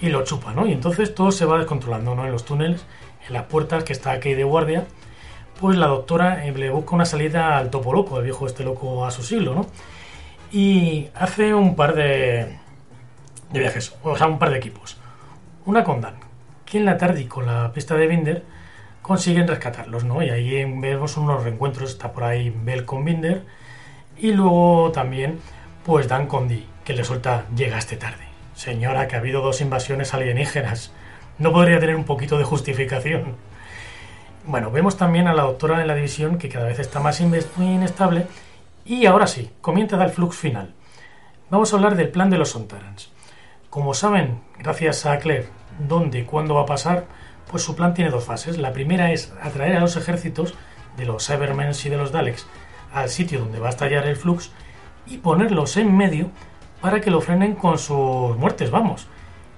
[0.00, 0.68] y lo chupa, ¿no?
[0.68, 2.24] Y entonces todo se va descontrolando, ¿no?
[2.24, 2.86] En los túneles,
[3.26, 4.86] en las puertas que está aquí de guardia,
[5.60, 9.04] pues la doctora eh, le busca una salida al topo loco, al viejo este loco
[9.04, 9.66] a su siglo, ¿no?
[10.52, 12.58] Y hace un par de,
[13.52, 14.98] de viajes, o sea, un par de equipos.
[15.64, 16.14] Una con Dan,
[16.64, 18.44] que en la tarde con la pista de Binder
[19.02, 20.22] consiguen rescatarlos, ¿no?
[20.22, 23.44] Y ahí vemos unos reencuentros, está por ahí Bell con Binder
[24.18, 25.38] y luego también
[25.84, 28.24] pues Dan con Dee, que le suelta llegaste tarde.
[28.54, 30.92] Señora, que ha habido dos invasiones alienígenas.
[31.38, 33.36] ¿No podría tener un poquito de justificación?
[34.46, 38.26] Bueno, vemos también a la doctora en la división que cada vez está más inestable.
[38.88, 40.72] Y ahora sí, comienza el flux final.
[41.50, 43.10] Vamos a hablar del plan de los Sontarans.
[43.68, 45.48] Como saben, gracias a Claire,
[45.88, 47.06] dónde y cuándo va a pasar,
[47.50, 48.58] pues su plan tiene dos fases.
[48.58, 50.54] La primera es atraer a los ejércitos
[50.96, 52.46] de los Cybermen y de los Daleks
[52.94, 54.52] al sitio donde va a estallar el flux
[55.04, 56.30] y ponerlos en medio
[56.80, 59.08] para que lo frenen con sus muertes, vamos.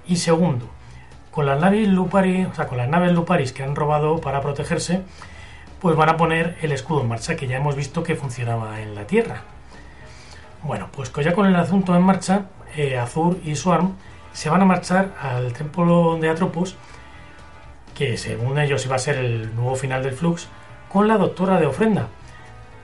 [0.07, 0.67] Y segundo,
[1.29, 5.03] con las naves Lupari, o sea, con las naves Luparis que han robado para protegerse,
[5.79, 8.95] pues van a poner el escudo en marcha, que ya hemos visto que funcionaba en
[8.95, 9.41] la Tierra.
[10.63, 13.95] Bueno, pues ya con el asunto en marcha, eh, Azur y Swarm
[14.33, 16.75] se van a marchar al templo de Atropos,
[17.95, 20.47] que según ellos iba a ser el nuevo final del Flux,
[20.89, 22.07] con la doctora de ofrenda.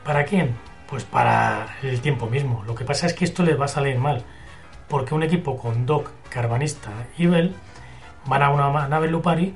[0.03, 0.55] ¿Para quién?
[0.87, 2.63] Pues para el tiempo mismo.
[2.65, 4.23] Lo que pasa es que esto les va a salir mal,
[4.87, 7.55] porque un equipo con Doc, Carvanista y Bell
[8.25, 9.53] van a una nave Lupari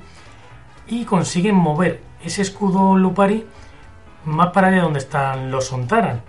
[0.88, 3.46] y consiguen mover ese escudo Lupari
[4.24, 6.22] más para allá donde están los Sontaran.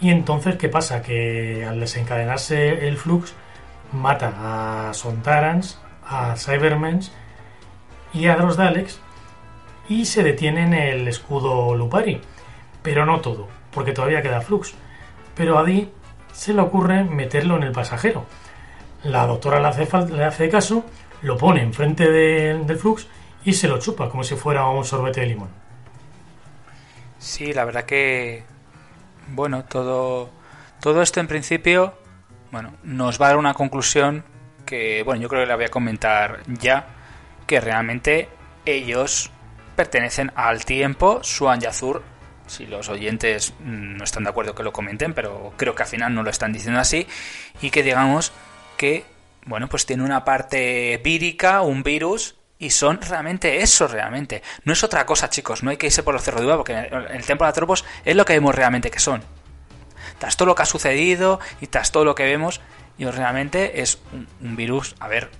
[0.00, 1.02] Y entonces, ¿qué pasa?
[1.02, 3.34] Que al desencadenarse el flux,
[3.92, 7.12] mata a Sontarans, a Cybermens
[8.12, 9.00] y a los Daleks
[9.88, 12.20] y se detiene en el escudo Lupari.
[12.82, 14.74] Pero no todo, porque todavía queda flux.
[15.34, 15.90] Pero a Dee
[16.32, 18.26] se le ocurre meterlo en el pasajero.
[19.04, 20.84] La doctora le hace, le hace caso
[21.22, 23.06] lo pone enfrente del flux
[23.44, 25.50] y se lo chupa como si fuera un sorbete de limón.
[27.18, 28.44] Sí, la verdad que
[29.28, 30.30] bueno, todo
[30.80, 31.94] todo esto en principio,
[32.50, 34.24] bueno, nos va a dar una conclusión
[34.66, 36.86] que bueno, yo creo que la voy a comentar ya
[37.46, 38.28] que realmente
[38.66, 39.30] ellos
[39.76, 42.02] pertenecen al tiempo, Swan y Azur.
[42.46, 46.14] Si los oyentes no están de acuerdo que lo comenten, pero creo que al final
[46.14, 47.06] no lo están diciendo así
[47.62, 48.32] y que digamos
[48.76, 49.06] que
[49.46, 54.42] bueno, pues tiene una parte vírica, un virus, y son realmente eso, realmente.
[54.64, 57.46] No es otra cosa, chicos, no hay que irse por los cerros porque el templo
[57.46, 59.22] de Atropos es lo que vemos realmente que son.
[60.18, 62.60] Tras todo lo que ha sucedido y tras todo lo que vemos,
[62.96, 63.98] y realmente es
[64.40, 65.30] un, virus, a ver,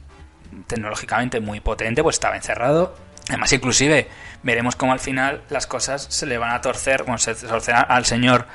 [0.66, 2.96] tecnológicamente muy potente, pues estaba encerrado.
[3.28, 4.08] Además, inclusive,
[4.42, 8.04] veremos cómo al final las cosas se le van a torcer, bueno, se torcerá al
[8.04, 8.46] señor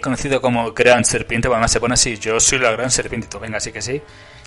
[0.00, 3.58] conocido como Gran Serpiente, además se pone así, yo soy la Gran Serpiente, tú venga,
[3.58, 4.00] así que sí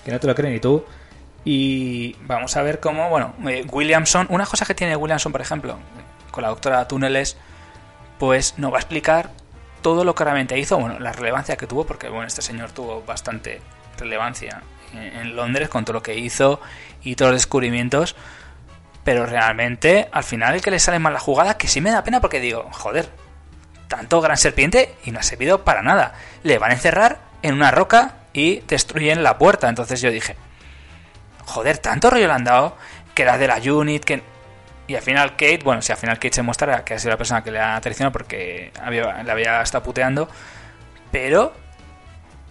[0.03, 0.83] que no te lo creen ni tú.
[1.43, 5.79] Y vamos a ver cómo, bueno, eh, Williamson, una cosa que tiene Williamson, por ejemplo,
[6.29, 7.37] con la doctora Túneles,
[8.19, 9.31] pues nos va a explicar
[9.81, 13.01] todo lo que realmente hizo, bueno, la relevancia que tuvo, porque bueno, este señor tuvo
[13.03, 13.61] bastante
[13.97, 14.61] relevancia
[14.93, 16.61] en, Londres con todo lo que hizo
[17.01, 18.15] y todos los descubrimientos,
[19.03, 22.03] pero realmente al final el que le sale mal la jugada, que sí me da
[22.03, 23.09] pena porque digo, joder,
[23.87, 27.71] tanto gran serpiente y no ha servido para nada, le van a encerrar en una
[27.71, 29.67] roca y destruyen la puerta.
[29.67, 30.35] Entonces yo dije,
[31.45, 32.75] joder, tanto rollo le han dado
[33.13, 34.23] que era de la unit, que...
[34.87, 37.17] Y al final Kate, bueno, si al final Kate se muestra que ha sido la
[37.17, 40.27] persona que le ha traicionado porque había, le había estado puteando,
[41.11, 41.53] pero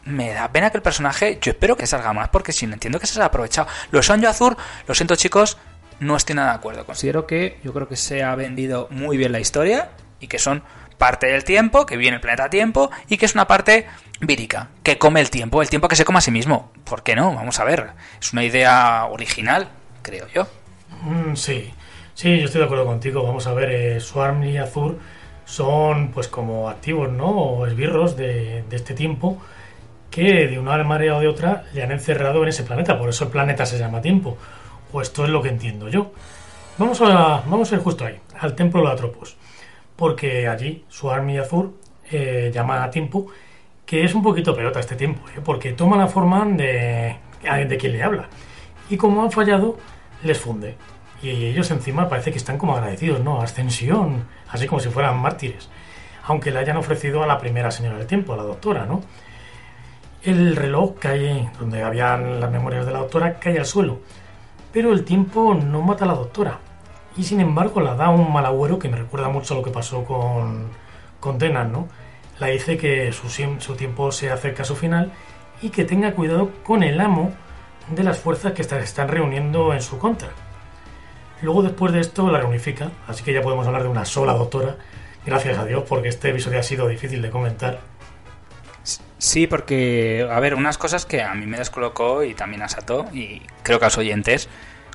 [0.05, 2.99] me da pena que el personaje, yo espero que salga más porque si no entiendo
[2.99, 3.69] que se ha aprovechado.
[3.91, 5.59] Los Sonjo Azur, lo siento chicos,
[5.99, 6.87] no estoy nada de acuerdo.
[6.87, 10.63] Considero que yo creo que se ha vendido muy bien la historia y que son
[10.99, 13.87] parte del tiempo, que viene el planeta tiempo y que es una parte
[14.21, 16.71] vírica, que come el tiempo, el tiempo que se come a sí mismo.
[16.85, 17.35] ¿Por qué no?
[17.35, 17.91] Vamos a ver.
[18.21, 19.69] Es una idea original,
[20.03, 20.47] creo yo.
[21.03, 21.71] Mm, sí,
[22.15, 23.23] sí, yo estoy de acuerdo contigo.
[23.23, 24.99] Vamos a ver, eh, Swarm y Azur
[25.45, 27.29] son pues como activos, ¿no?
[27.29, 29.39] O esbirros de, este tiempo
[30.11, 32.99] que de una manera o de otra le han encerrado en ese planeta.
[32.99, 34.37] Por eso el planeta se llama tiempo.
[34.93, 36.13] O esto es lo que entiendo yo.
[36.79, 39.37] Vamos a, vamos a ir justo ahí, al templo de Atropos.
[39.97, 41.75] Porque allí Swarm y Azur
[42.11, 43.29] eh, llama a tiempo
[43.91, 45.41] que es un poquito pelota este tiempo, ¿eh?
[45.45, 48.29] porque toma la forma de, de quien le habla.
[48.89, 49.79] Y como han fallado,
[50.23, 50.77] les funde.
[51.21, 53.41] Y ellos encima parece que están como agradecidos, ¿no?
[53.41, 55.69] Ascensión, así como si fueran mártires.
[56.23, 59.03] Aunque le hayan ofrecido a la primera señora del tiempo, a la doctora, ¿no?
[60.23, 64.03] El reloj cae, donde habían las memorias de la doctora, cae al suelo.
[64.73, 66.61] Pero el tiempo no mata a la doctora.
[67.17, 69.73] Y sin embargo la da un mal agüero que me recuerda mucho a lo que
[69.73, 70.69] pasó con,
[71.19, 71.89] con ¿no?
[72.41, 75.13] La dice que su, su tiempo se acerca a su final
[75.63, 77.33] y que tenga cuidado con el amo
[77.89, 80.31] de las fuerzas que se están reuniendo en su contra.
[81.43, 84.77] Luego después de esto la reunifica, así que ya podemos hablar de una sola doctora,
[85.25, 87.81] gracias a Dios, porque este episodio ha sido difícil de comentar.
[89.19, 93.07] Sí, porque, a ver, unas cosas que a mí me descolocó y también a Sato,
[93.13, 94.49] y creo que a los oyentes,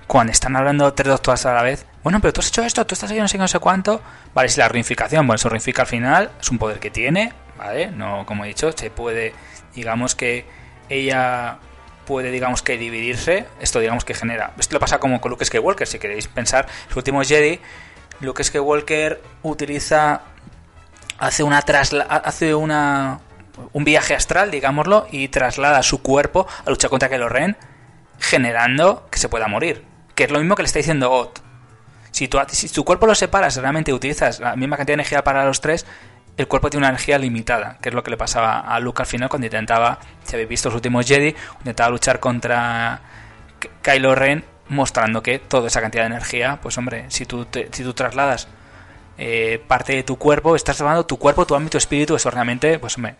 [0.07, 2.93] cuando están hablando tres doctoras a la vez, bueno, pero tú has hecho esto, tú
[2.93, 4.01] estás ahí no sé, no sé cuánto,
[4.33, 7.87] vale, si la reunificación, bueno, eso reunifica al final, es un poder que tiene, ¿vale?
[7.87, 9.33] No, como he dicho, se puede,
[9.73, 10.45] digamos que
[10.89, 11.57] ella
[12.05, 15.87] puede, digamos que dividirse, esto digamos que genera, esto lo pasa como con Luke Skywalker,
[15.87, 17.59] si queréis pensar, los últimos Jedi,
[18.19, 20.21] Luke Skywalker utiliza,
[21.17, 23.19] hace una trasla hace una,
[23.73, 27.57] un viaje astral, digámoslo, y traslada su cuerpo a luchar contra Kylo Ren,
[28.19, 31.39] generando que se pueda morir, que es lo mismo que le está diciendo Ott.
[32.11, 35.85] Si tu, cuerpo lo separas, realmente utilizas la misma cantidad de energía para los tres,
[36.37, 39.05] el cuerpo tiene una energía limitada, que es lo que le pasaba a Luke al
[39.05, 43.01] final cuando intentaba, si habéis visto los últimos Jedi, intentaba luchar contra
[43.81, 47.45] Kylo Ren, mostrando que toda esa cantidad de energía, pues hombre, si tú,
[47.93, 48.47] trasladas
[49.17, 52.95] eh, parte de tu cuerpo, estás trasladando tu cuerpo, tu ámbito espíritu, eso realmente, pues
[52.95, 53.15] hombre,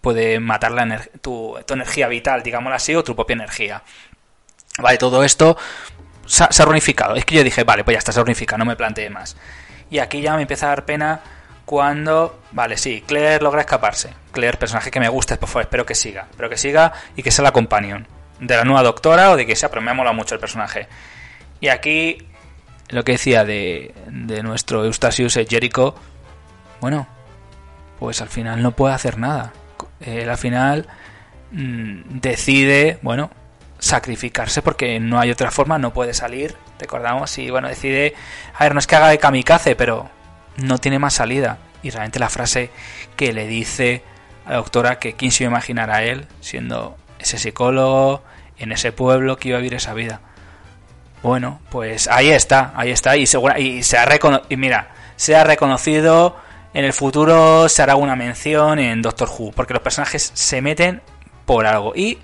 [0.00, 3.82] puede matar la tu, tu, energía vital, digámoslo así, o tu propia energía.
[4.78, 5.56] Vale, todo esto
[6.32, 7.14] se ha, reunificado.
[7.14, 9.36] Es que yo dije, vale, pues ya está, se ha reunificado, no me planteé más.
[9.90, 11.20] Y aquí ya me empieza a dar pena
[11.66, 14.14] cuando, vale, sí, Claire logra escaparse.
[14.32, 16.26] Claire, personaje que me gusta, por favor, espero que siga.
[16.30, 18.06] Espero que siga y que sea la companion
[18.40, 20.88] de la nueva doctora o de que sea, pero me ha molado mucho el personaje.
[21.60, 22.26] Y aquí,
[22.88, 25.94] lo que decía de, de nuestro Eustachius Jericho,
[26.80, 27.06] bueno,
[27.98, 29.52] pues al final no puede hacer nada.
[30.00, 30.86] Él al final
[31.50, 33.30] mmm, decide, bueno,
[33.82, 38.14] sacrificarse porque no hay otra forma, no puede salir, recordamos, y bueno, decide,
[38.54, 40.08] a ver, no es que haga de kamikaze, pero
[40.56, 41.58] no tiene más salida.
[41.82, 42.70] Y realmente la frase
[43.16, 44.04] que le dice
[44.46, 48.22] a la doctora que quién se iba a imaginar a él siendo ese psicólogo
[48.56, 50.20] en ese pueblo que iba a vivir esa vida.
[51.24, 54.06] Bueno, pues ahí está, ahí está y, segura, y se ha
[54.48, 56.36] y mira, se ha reconocido
[56.72, 61.02] en el futuro se hará una mención en Doctor Who, porque los personajes se meten
[61.46, 62.18] por algo y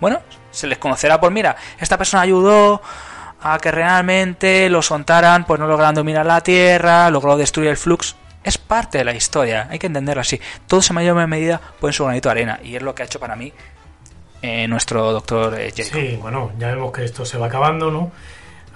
[0.00, 0.20] bueno,
[0.50, 2.82] se les conocerá por mira, esta persona ayudó
[3.40, 8.16] a que realmente lo soltaran, pues no logrando mirar la Tierra, logró destruir el flux.
[8.42, 10.40] Es parte de la historia, hay que entenderlo así.
[10.66, 13.20] Todos en mayor medida pueden ser un granito arena, y es lo que ha hecho
[13.20, 13.52] para mí
[14.42, 16.00] eh, nuestro doctor eh, Jacob.
[16.00, 18.12] Sí, bueno, ya vemos que esto se va acabando, ¿no?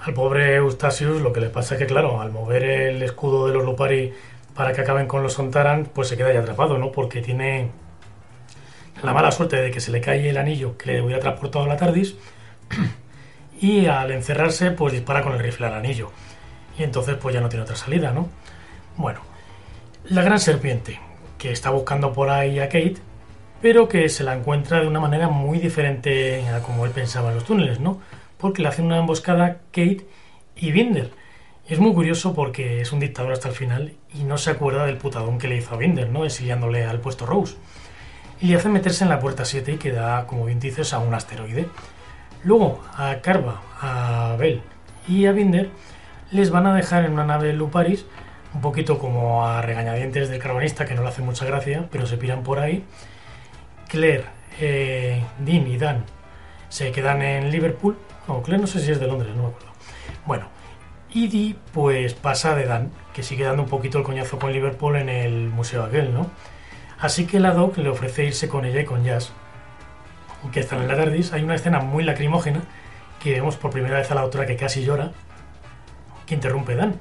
[0.05, 3.55] Al pobre Eustachius lo que le pasa es que, claro, al mover el escudo de
[3.55, 4.13] los Lupari
[4.55, 6.91] para que acaben con los Sontaran, pues se queda ya atrapado, ¿no?
[6.91, 7.71] Porque tiene
[9.03, 11.77] la mala suerte de que se le cae el anillo que le hubiera transportado la
[11.77, 12.17] TARDIS
[13.61, 16.11] y al encerrarse pues dispara con el rifle al anillo
[16.79, 18.29] y entonces pues ya no tiene otra salida, ¿no?
[18.97, 19.21] Bueno,
[20.05, 21.01] la gran serpiente
[21.39, 22.97] que está buscando por ahí a Kate
[23.63, 27.37] pero que se la encuentra de una manera muy diferente a como él pensaba en
[27.37, 28.01] los túneles, ¿no?
[28.37, 30.05] Porque le hacen una emboscada Kate
[30.57, 31.13] y Binder.
[31.69, 34.97] Es muy curioso porque es un dictador hasta el final y no se acuerda del
[34.97, 36.25] putadón que le hizo a Binder, ¿no?
[36.25, 37.55] Exiliándole al puesto Rose.
[38.43, 40.99] Y le hace meterse en la puerta 7 y que da, como bien dices, a
[40.99, 41.69] un asteroide.
[42.43, 44.63] Luego a Carva, a Bell
[45.07, 45.71] y a Binder
[46.33, 48.05] les van a dejar en una nave Luparis,
[48.53, 52.17] un poquito como a regañadientes del carbonista, que no le hace mucha gracia, pero se
[52.17, 52.85] piran por ahí.
[53.87, 54.25] Claire,
[54.59, 56.05] eh, Dean y Dan
[56.69, 57.97] se quedan en Liverpool.
[58.27, 59.69] No, Claire no sé si es de Londres, no me acuerdo.
[60.27, 60.49] Bueno,
[61.15, 65.11] y pues pasa de Dan, que sigue dando un poquito el coñazo con Liverpool en
[65.11, 66.29] el museo aquel, ¿no?
[67.03, 69.33] Así que la Doc le ofrece irse con ella y con Jazz,
[70.53, 71.33] que están en la TARDIS.
[71.33, 72.61] Hay una escena muy lacrimógena
[73.21, 75.11] que vemos por primera vez a la autora que casi llora,
[76.27, 77.01] que interrumpe Dan.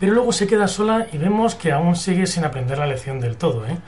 [0.00, 3.36] Pero luego se queda sola y vemos que aún sigue sin aprender la lección del
[3.36, 3.78] todo, ¿eh?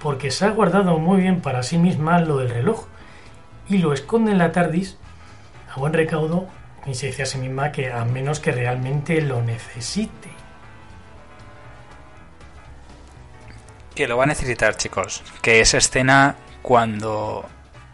[0.00, 2.86] porque se ha guardado muy bien para sí misma lo del reloj
[3.68, 4.96] y lo esconde en la TARDIS
[5.70, 6.46] a buen recaudo
[6.86, 10.41] y se dice a sí misma que a menos que realmente lo necesite.
[13.94, 15.22] Que lo va a necesitar, chicos.
[15.42, 17.48] Que esa escena cuando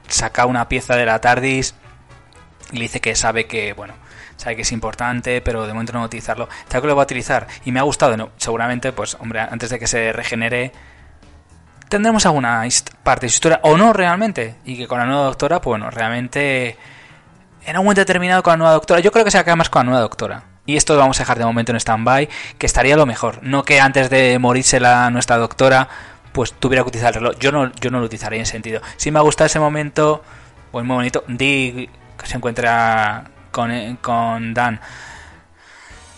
[0.08, 1.74] saca una pieza de la TARDIS
[2.72, 3.94] y dice que sabe que, bueno,
[4.36, 6.48] sabe que es importante, pero de momento no va a utilizarlo.
[6.68, 9.70] Sabe que lo va a utilizar y me ha gustado, no, seguramente, pues, hombre, antes
[9.70, 10.72] de que se regenere,
[11.88, 12.64] tendremos alguna
[13.02, 15.90] parte de su historia, o no realmente, y que con la nueva doctora, pues bueno,
[15.90, 16.76] realmente,
[17.64, 19.80] en un momento determinado con la nueva doctora, yo creo que se acaba más con
[19.80, 20.44] la nueva doctora.
[20.68, 23.38] Y esto lo vamos a dejar de momento en stand-by, que estaría lo mejor.
[23.42, 25.88] No que antes de morirse la nuestra doctora,
[26.32, 27.38] pues tuviera que utilizar el reloj.
[27.40, 28.82] Yo no, yo no lo utilizaría en sentido.
[28.98, 30.22] Si me ha gustado ese momento,
[30.70, 31.24] pues muy bonito.
[31.26, 31.88] Di
[32.18, 34.78] que se encuentra con, con Dan.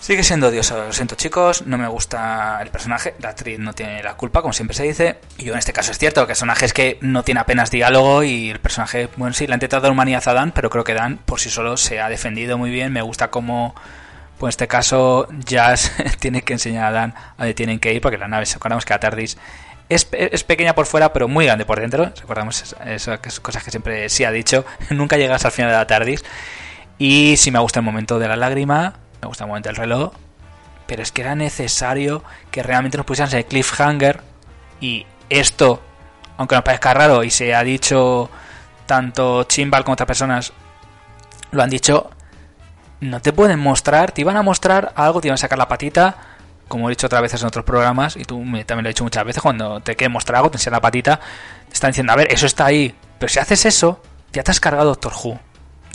[0.01, 4.03] Sigue siendo odioso, lo siento chicos, no me gusta el personaje, la actriz no tiene
[4.03, 6.65] la culpa, como siempre se dice, y yo en este caso es cierto, el personaje
[6.65, 9.93] es que no tiene apenas diálogo y el personaje, bueno sí, le ha intentado dar
[9.93, 12.95] humanidad a Dan, pero creo que Dan por sí solo se ha defendido muy bien,
[12.95, 13.75] me gusta como,
[14.41, 18.01] pues en este caso Jazz tiene que enseñar a Dan a dónde tienen que ir,
[18.01, 19.37] porque la nave, recordamos que la TARDIS
[19.91, 22.05] es, es pequeña por fuera, pero muy grande por dentro.
[22.05, 24.65] Recordamos esas cosas que siempre sí ha dicho.
[24.91, 26.25] Nunca llegas al final de la tardis.
[26.97, 30.13] Y sí me gusta el momento de la lágrima, me gusta el momento del reloj.
[30.87, 34.21] Pero es que era necesario que realmente nos pusieran el cliffhanger.
[34.81, 35.83] Y esto,
[36.39, 38.31] aunque nos parezca raro y se ha dicho
[38.87, 40.53] tanto Chimbal como otras personas
[41.51, 42.11] lo han dicho,
[43.01, 46.17] no te pueden mostrar, te iban a mostrar algo, te iban a sacar la patita,
[46.69, 49.25] como he dicho otras veces en otros programas, y tú también lo he dicho muchas
[49.25, 51.21] veces, cuando te quieren mostrar algo, te enseñan la patita,
[51.69, 54.01] te están diciendo, a ver, eso está ahí, pero si haces eso,
[54.33, 55.41] ya te has cargado Doctor Who.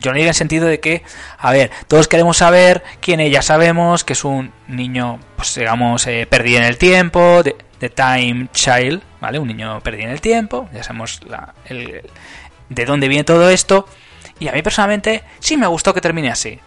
[0.02, 1.04] Yo no digo en sentido de que,
[1.38, 6.06] a ver, todos queremos saber quién es, ya sabemos que es un niño, pues digamos,
[6.08, 7.56] eh, perdido en el tiempo, de,
[7.90, 9.38] Time Child, ¿vale?
[9.38, 12.02] Un niño perdido en el tiempo, ya sabemos la, el,
[12.70, 13.88] de dónde viene todo esto.
[14.40, 16.60] Y a mí personalmente sí me gustó que termine así.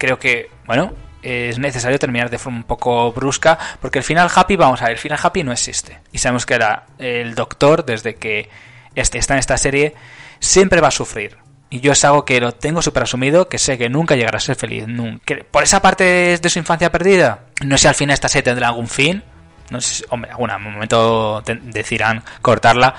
[0.00, 4.56] Creo que, bueno, es necesario terminar de forma un poco brusca, porque el final happy,
[4.56, 6.00] vamos a ver, el final happy no existe.
[6.10, 8.48] Y sabemos que era el doctor, desde que
[8.94, 9.94] este está en esta serie,
[10.38, 11.36] siempre va a sufrir.
[11.68, 14.40] Y yo es algo que lo tengo súper asumido, que sé que nunca llegará a
[14.40, 14.88] ser feliz.
[14.88, 15.36] Nunca.
[15.50, 18.68] Por esa parte de su infancia perdida, no sé si al final esta serie tendrá
[18.68, 19.22] algún fin.
[19.68, 22.94] No sé si, hombre, algún momento decidirán cortarla.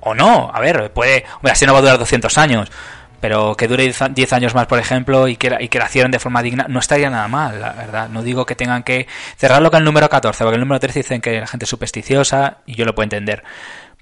[0.00, 1.26] O no, a ver, puede.
[1.36, 2.70] Hombre, así no va a durar 200 años
[3.20, 6.18] pero que dure 10 años más, por ejemplo, y que, y que la cierren de
[6.18, 8.08] forma digna, no estaría nada mal, la verdad.
[8.08, 9.06] No digo que tengan que
[9.36, 12.58] cerrarlo con el número 14, porque el número 13 dicen que la gente es supersticiosa,
[12.66, 13.42] y yo lo puedo entender.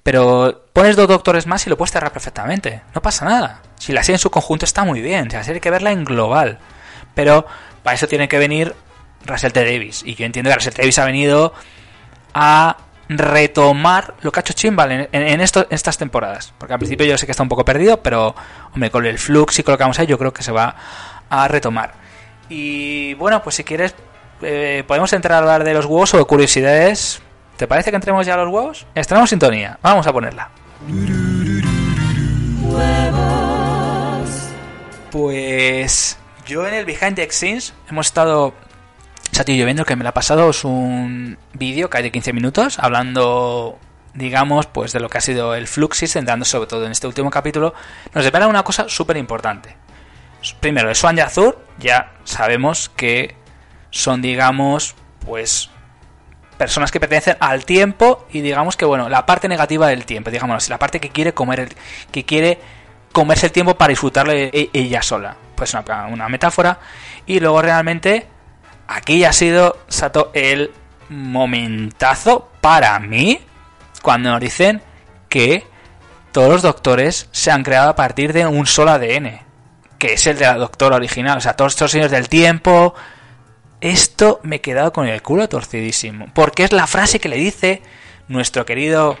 [0.03, 2.81] Pero pones dos doctores más y lo puedes cerrar perfectamente.
[2.95, 3.61] No pasa nada.
[3.77, 6.05] Si la serie en su conjunto está muy bien, la serie hay que verla en
[6.05, 6.59] global.
[7.13, 7.45] Pero
[7.83, 8.73] para eso tiene que venir
[9.25, 9.65] Russell T.
[9.65, 10.03] Davis.
[10.05, 10.81] Y yo entiendo que Russell T.
[10.81, 11.53] Davis ha venido
[12.33, 12.77] a
[13.09, 16.53] retomar lo que ha hecho Chimbal en, en, estas temporadas.
[16.57, 18.35] Porque al principio yo sé que está un poco perdido, pero
[18.73, 20.75] hombre, con el flux y con lo que vamos a yo creo que se va
[21.29, 21.93] a retomar.
[22.49, 23.95] Y bueno, pues si quieres,
[24.41, 27.21] eh, podemos entrar a hablar de los huevos o de curiosidades.
[27.57, 28.85] ¿Te parece que entremos ya a los huevos?
[28.93, 30.49] Estrenamos sintonía, vamos a ponerla.
[35.11, 38.53] Pues yo en el Behind the Scenes hemos estado
[39.31, 43.77] Sati viendo que me la ha pasado un vídeo que hay de 15 minutos hablando
[44.17, 47.29] digamos, pues de lo que ha sido el Fluxis, centrando sobre todo en este último
[47.29, 47.73] capítulo,
[48.13, 49.75] nos depara una cosa súper importante.
[50.59, 53.35] Primero, el Swan y Azur, ya sabemos que
[53.91, 55.69] son, digamos, pues
[56.57, 60.67] personas que pertenecen al tiempo y digamos que, bueno, la parte negativa del tiempo, digamos
[60.69, 61.75] la parte que quiere comer, el,
[62.11, 62.59] que quiere
[63.11, 65.37] comerse el tiempo para disfrutarlo e, ella sola.
[65.55, 66.79] Pues una metáfora.
[67.25, 68.27] Y luego realmente
[68.87, 70.71] aquí ya ha sido, Sato, el
[71.09, 73.39] momentazo para mí
[74.01, 74.81] cuando nos dicen
[75.29, 75.65] que
[76.31, 79.39] todos los doctores se han creado a partir de un solo ADN,
[79.97, 81.37] que es el de la doctora original.
[81.37, 82.93] O sea, todos estos señores del tiempo.
[83.81, 86.27] Esto me he quedado con el culo torcidísimo.
[86.33, 87.81] Porque es la frase que le dice
[88.27, 89.17] nuestro querido.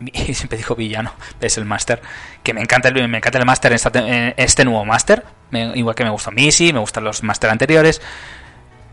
[0.32, 2.02] Siempre dijo villano, es el máster.
[2.42, 5.24] Que me encanta el, me encanta el máster en, este nuevo máster.
[5.54, 8.00] Igual que me gustó Missy, me gustan los máster anteriores.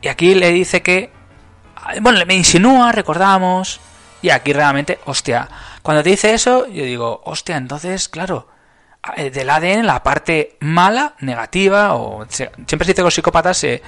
[0.01, 1.12] Y aquí le dice que.
[2.01, 3.80] Bueno, me insinúa, recordamos.
[4.22, 5.47] Y aquí realmente, hostia.
[5.82, 8.47] Cuando te dice eso, yo digo, hostia, entonces, claro.
[9.18, 12.26] Del ADN, la parte mala, negativa, o.
[12.30, 13.82] Siempre se dice que los psicópatas se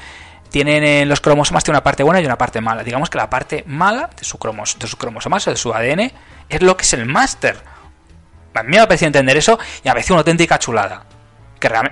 [0.50, 2.84] tienen en los cromosomas tiene una parte buena y una parte mala.
[2.84, 6.12] Digamos que la parte mala de su, cromos, de su cromosomas o de su ADN
[6.48, 7.58] es lo que es el máster.
[8.54, 11.06] A mí me ha parecido entender eso y a veces una auténtica chulada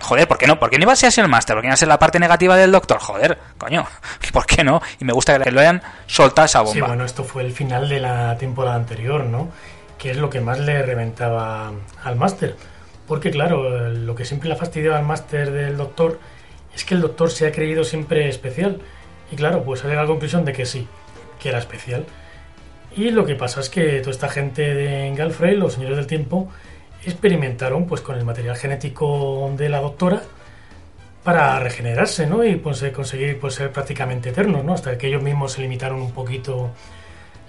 [0.01, 0.59] joder, ¿por qué no?
[0.59, 1.55] ¿Por qué no iba a ser así el máster?
[1.55, 2.99] ¿Por qué iba a ser la parte negativa del doctor?
[2.99, 3.85] Joder, coño,
[4.33, 4.81] ¿por qué no?
[4.99, 6.73] Y me gusta que lo hayan soltado esa bomba.
[6.73, 9.49] Sí, bueno, esto fue el final de la temporada anterior, ¿no?
[9.97, 11.71] Que es lo que más le reventaba
[12.03, 12.55] al máster.
[13.07, 16.19] Porque claro, lo que siempre le ha fastidiado al máster del doctor
[16.73, 18.79] es que el doctor se ha creído siempre especial.
[19.31, 20.87] Y claro, pues sale a la conclusión de que sí,
[21.39, 22.05] que era especial.
[22.95, 26.49] Y lo que pasa es que toda esta gente de Galfrey, los señores del tiempo,
[27.05, 30.21] experimentaron pues con el material genético de la doctora
[31.23, 32.43] para regenerarse, ¿no?
[32.43, 34.73] Y pues, eh, conseguir pues, ser prácticamente eternos, ¿no?
[34.73, 36.71] Hasta que ellos mismos se limitaron un poquito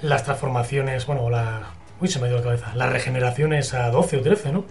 [0.03, 1.71] las transformaciones, bueno, la...
[2.01, 2.75] Uy, se me dio la cabeza.
[2.75, 4.65] Las regeneraciones a 12 o 13, ¿no?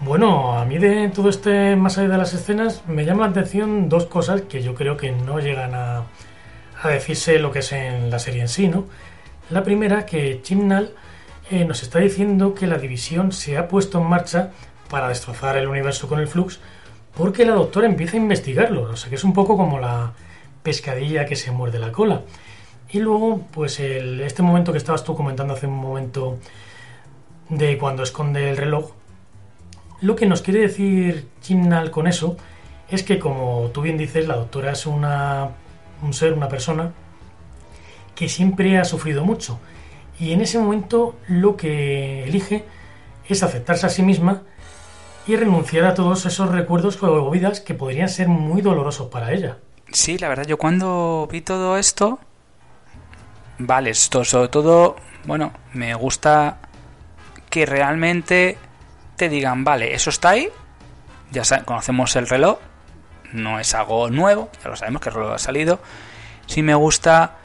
[0.00, 3.88] Bueno, a mí de todo este, más allá de las escenas, me llama la atención
[3.88, 6.02] dos cosas que yo creo que no llegan a,
[6.82, 8.86] a decirse lo que es en la serie en sí, ¿no?
[9.50, 10.92] La primera, que Chimnal
[11.50, 14.50] eh, nos está diciendo que la división se ha puesto en marcha
[14.90, 16.60] para destrozar el universo con el flux
[17.16, 18.82] porque la doctora empieza a investigarlo.
[18.82, 20.12] O sea que es un poco como la
[20.62, 22.22] pescadilla que se muerde la cola.
[22.90, 26.38] Y luego, pues el, este momento que estabas tú comentando hace un momento
[27.48, 28.90] de cuando esconde el reloj,
[30.00, 32.36] lo que nos quiere decir Chimnal con eso
[32.90, 35.50] es que, como tú bien dices, la doctora es una,
[36.02, 36.92] un ser, una persona
[38.14, 39.58] que siempre ha sufrido mucho
[40.18, 42.64] y en ese momento lo que elige
[43.28, 44.42] es aceptarse a sí misma
[45.26, 49.58] y renunciar a todos esos recuerdos o vidas que podrían ser muy dolorosos para ella.
[49.92, 52.18] Sí, la verdad, yo cuando vi todo esto,
[53.58, 56.58] vale, esto sobre todo, bueno, me gusta
[57.50, 58.58] que realmente
[59.16, 60.48] te digan, vale, eso está ahí,
[61.30, 62.58] ya conocemos el reloj,
[63.32, 65.80] no es algo nuevo, ya lo sabemos que el reloj ha salido.
[66.46, 67.36] Sí me gusta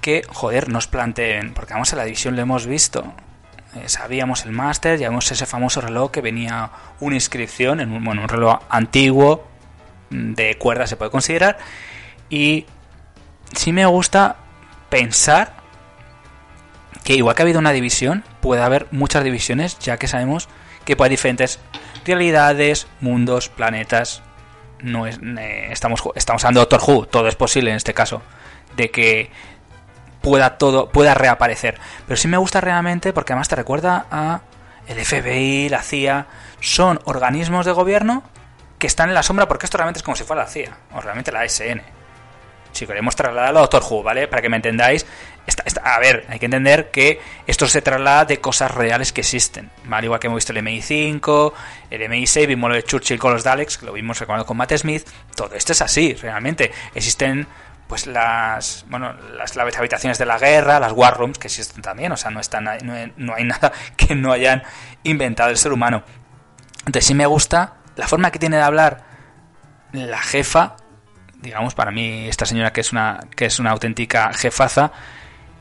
[0.00, 3.12] que, joder, nos planteen, porque vamos a la división lo hemos visto.
[3.74, 6.70] Eh, sabíamos el máster, ya vemos ese famoso reloj que venía
[7.00, 9.46] una inscripción en un, bueno, un reloj antiguo,
[10.10, 11.58] mm, de cuerda se puede considerar.
[12.30, 12.66] Y
[13.54, 14.36] sí me gusta
[14.88, 15.54] pensar
[17.04, 20.48] que igual que ha habido una división, puede haber muchas divisiones, ya que sabemos
[20.84, 21.60] que puede diferentes
[22.04, 24.22] realidades, mundos, planetas.
[24.80, 25.18] No es,
[25.70, 28.22] estamos, estamos hablando de Doctor Who, todo es posible en este caso.
[28.76, 29.30] De que
[30.20, 31.78] pueda todo, pueda reaparecer.
[32.06, 34.40] Pero sí me gusta realmente porque además te recuerda a
[34.86, 36.26] el FBI, la CIA,
[36.60, 38.22] son organismos de gobierno
[38.78, 41.00] que están en la sombra porque esto realmente es como si fuera la CIA o
[41.00, 41.82] realmente la SN.
[42.72, 44.28] Si queremos trasladarlo a Doctor Who, ¿vale?
[44.28, 45.04] Para que me entendáis,
[45.82, 50.06] a ver, hay que entender que esto se traslada de cosas reales que existen, ¿vale?
[50.06, 51.52] Igual que hemos visto el MI5,
[51.90, 55.08] el MI6, vimos lo de Churchill con los Daleks, que lo vimos con Matt Smith,
[55.34, 56.70] todo esto es así, realmente.
[56.94, 57.46] Existen
[57.88, 62.16] pues las bueno las, habitaciones de la guerra, las war rooms que existen también, o
[62.16, 64.62] sea, no están no, no hay nada que no hayan
[65.02, 66.04] inventado el ser humano.
[66.80, 69.04] Entonces sí me gusta la forma que tiene de hablar
[69.92, 70.76] la jefa,
[71.40, 74.92] digamos para mí esta señora que es una que es una auténtica jefaza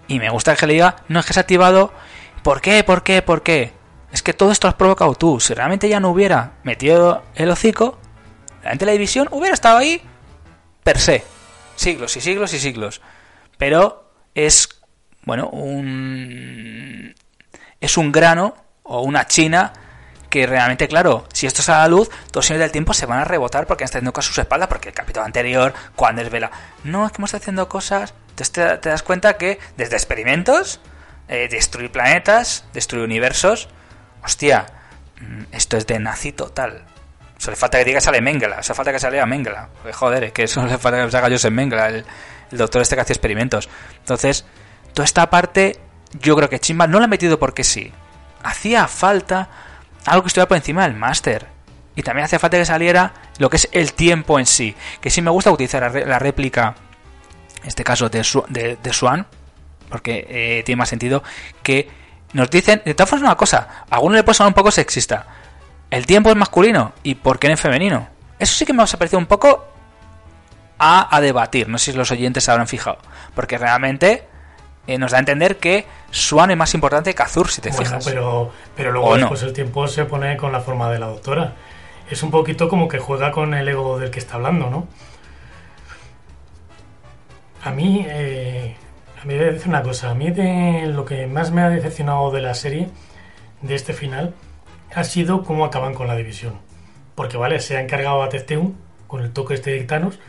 [0.07, 1.93] y me gusta que le diga, no es que se ha activado,
[2.43, 2.83] ¿por qué?
[2.83, 3.21] ¿Por qué?
[3.21, 3.73] ¿Por qué?
[4.11, 5.39] Es que todo esto lo has provocado tú.
[5.39, 7.99] Si realmente ya no hubiera metido el hocico,
[8.61, 10.01] realmente la división hubiera estado ahí
[10.83, 11.36] per se
[11.77, 13.01] siglos y siglos y siglos.
[13.57, 14.81] Pero es,
[15.23, 17.15] bueno, un...
[17.79, 19.73] es un grano o una china
[20.29, 23.19] que realmente, claro, si esto sale a la luz, dos señores del tiempo se van
[23.19, 26.29] a rebotar porque están haciendo cosas a sus espaldas, porque el capítulo anterior, cuando es
[26.29, 26.51] vela,
[26.83, 28.51] no, es que hemos haciendo cosas, entonces
[28.81, 30.81] te, das cuenta que desde experimentos,
[31.27, 33.69] eh, destruir planetas, destruir universos,
[34.23, 34.65] hostia,
[35.21, 36.85] mm, esto es de nazi total.
[37.37, 39.69] Solo falta que diga sale Mengela, solo falta que salga Mengela.
[39.93, 42.05] joder, es que eso le falta que salga Joseph Mengela, el,
[42.51, 43.69] doctor este que hace experimentos.
[43.99, 44.45] Entonces,
[44.93, 45.79] toda esta parte,
[46.19, 47.91] yo creo que Chimba no la ha metido porque sí.
[48.43, 49.49] Hacía falta
[50.05, 51.47] algo que estuviera por encima del máster.
[51.95, 54.75] Y también hacía falta que saliera lo que es el tiempo en sí.
[55.01, 56.75] Que sí me gusta utilizar la réplica,
[57.61, 59.27] en este caso de, de, Swan,
[59.89, 61.23] porque eh, tiene más sentido
[61.63, 61.89] que
[62.33, 65.25] nos dicen, de todas formas una cosa, a alguno le puede sonar un poco sexista,
[65.91, 68.07] el tiempo es masculino y por qué no es femenino.
[68.39, 69.65] Eso sí que me ha parecido un poco
[70.77, 71.69] a, a debatir.
[71.69, 72.99] No sé si los oyentes se habrán fijado.
[73.33, 74.27] Porque realmente
[74.85, 78.05] eh, nos da a entender que Swan es más importante que Azur, si te fijas.
[78.05, 81.53] Pero, pero luego después el tiempo se pone con la forma de la doctora.
[82.09, 84.87] Es un poquito como que juega con el ego del que está hablando, ¿no?
[87.63, 88.75] A mí, eh,
[89.21, 90.11] a mí voy a decir una cosa.
[90.11, 92.87] A mí de lo que más me ha decepcionado de la serie,
[93.61, 94.35] de este final,
[94.93, 96.59] ha sido cómo acaban con la división.
[97.15, 98.77] Porque, vale, se ha encargado a Tefteun
[99.07, 100.19] con el toque este de Thanos,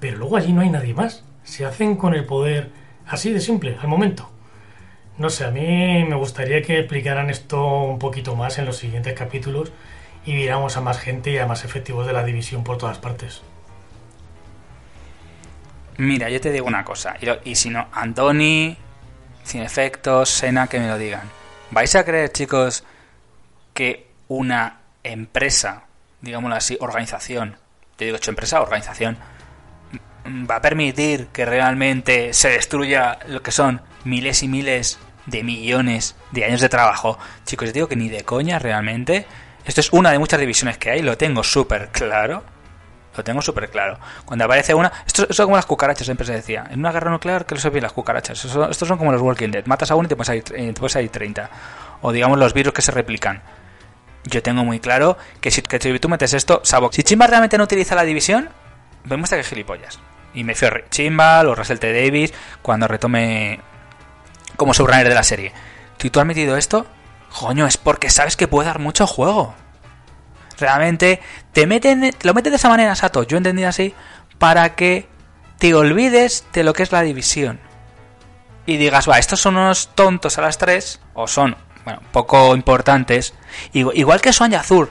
[0.00, 1.24] pero luego allí no hay nadie más.
[1.44, 2.70] Se hacen con el poder
[3.06, 4.30] así de simple, al momento.
[5.18, 9.14] No sé, a mí me gustaría que explicaran esto un poquito más en los siguientes
[9.14, 9.72] capítulos
[10.26, 13.42] y viéramos a más gente y a más efectivos de la división por todas partes.
[15.98, 18.76] Mira, yo te digo una cosa, y, si no, Antoni,
[19.44, 21.22] sin efectos, Sena, que me lo digan.
[21.70, 22.84] ¿Vais a creer, chicos,
[23.76, 25.84] que una empresa,
[26.22, 27.58] digámoslo así, organización,
[27.96, 29.18] te digo hecho empresa, organización,
[30.50, 36.16] va a permitir que realmente se destruya lo que son miles y miles de millones
[36.32, 37.18] de años de trabajo.
[37.44, 39.26] Chicos, yo digo que ni de coña realmente.
[39.64, 42.42] Esto es una de muchas divisiones que hay, lo tengo súper claro.
[43.14, 43.98] Lo tengo súper claro.
[44.24, 44.92] Cuando aparece una.
[45.06, 46.66] Esto, es como las cucarachas, siempre se decía.
[46.70, 48.44] En una guerra nuclear, que lo bien las cucarachas.
[48.44, 49.64] estos son como los Walking Dead.
[49.66, 51.50] Matas a uno y te puedes salir, eh, te puedes salir 30.
[52.02, 53.42] O digamos los virus que se replican
[54.26, 57.94] yo tengo muy claro que si, tú metes esto, Sabo, si Chimba realmente no utiliza
[57.94, 58.50] la división,
[59.04, 59.98] vemos que gilipollas.
[60.34, 61.92] Y me fío Chimba o Russell T.
[61.92, 63.60] Davis cuando retome
[64.56, 65.52] como subrunner de la serie.
[65.98, 66.86] Si tú has metido esto,
[67.38, 69.54] coño, es porque sabes que puede dar mucho juego.
[70.58, 71.20] Realmente
[71.52, 73.94] te meten, lo metes de esa manera, Sato, yo entendí así,
[74.38, 75.08] para que
[75.58, 77.60] te olvides de lo que es la división.
[78.64, 81.56] Y digas, va, estos son unos tontos a las tres, o son
[81.86, 83.32] bueno, poco importantes,
[83.72, 84.90] igual que y Azur.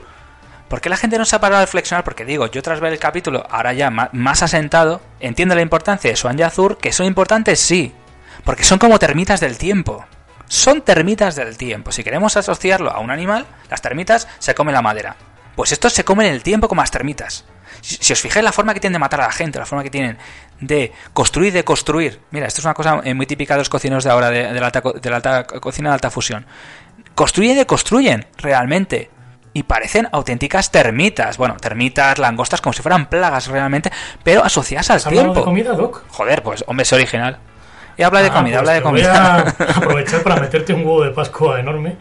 [0.66, 2.04] ¿Por qué la gente no se ha parado a reflexionar?
[2.04, 6.36] Porque digo, yo tras ver el capítulo, ahora ya más asentado, entiendo la importancia de
[6.38, 7.94] y Azur, que son importantes, sí,
[8.44, 10.06] porque son como termitas del tiempo.
[10.48, 11.92] son termitas del tiempo.
[11.92, 15.16] Si queremos asociarlo a un animal, las termitas se comen la madera.
[15.54, 17.44] Pues estos se comen el tiempo como las termitas.
[17.80, 19.90] Si, os fijáis la forma que tienen de matar a la gente, la forma que
[19.90, 20.18] tienen
[20.60, 22.20] de construir de construir.
[22.30, 24.66] Mira, esto es una cosa eh, muy típica de los cocineros de ahora, de, la,
[24.66, 26.46] alta, de la alta cocina de alta fusión.
[27.16, 29.10] Construyen y deconstruyen, realmente.
[29.52, 31.38] Y parecen auténticas termitas.
[31.38, 33.90] Bueno, termitas, langostas, como si fueran plagas realmente,
[34.22, 35.44] pero asociadas al ¿Has hablado de tiempo.
[35.44, 36.04] comida, Doc?
[36.10, 37.38] Joder, pues hombre, es original.
[37.96, 39.36] Y habla de Ah, comida, pues habla de te voy comida.
[39.36, 39.38] a
[39.78, 41.96] aprovechar para meterte un huevo de Pascua enorme,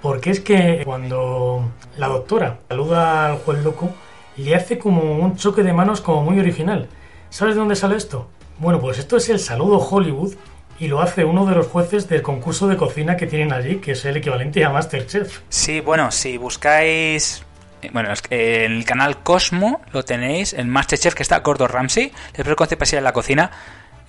[0.00, 3.90] porque es que cuando la doctora saluda al juez loco,
[4.38, 6.88] le hace como un choque de manos como muy original.
[7.28, 8.28] ¿Sabes de dónde sale esto?
[8.58, 10.32] Bueno, pues esto es el saludo Hollywood
[10.78, 13.92] y lo hace uno de los jueces del concurso de cocina que tienen allí, que
[13.92, 15.40] es el equivalente a Masterchef.
[15.48, 17.42] Sí, bueno, si buscáis.
[17.82, 22.56] eh, Bueno, en el canal Cosmo lo tenéis, en Masterchef que está Gordon Ramsay, el
[22.56, 23.50] concepto así en la cocina.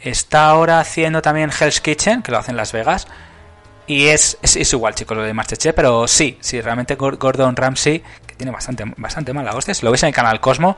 [0.01, 3.07] Está ahora haciendo también Hell's Kitchen, que lo hace en Las Vegas.
[3.88, 8.03] Y es, es, igual, chicos, lo de Masterchef, pero sí, sí, realmente Gor- Gordon Ramsay,
[8.28, 10.76] que tiene bastante, bastante mala hostia, si lo veis en el canal Cosmo,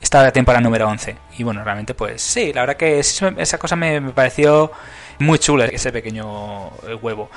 [0.00, 1.16] está la temporada número 11.
[1.38, 4.70] Y bueno, realmente, pues sí, la verdad que esa cosa me, me pareció
[5.20, 7.30] muy chula, ese pequeño eh, huevo.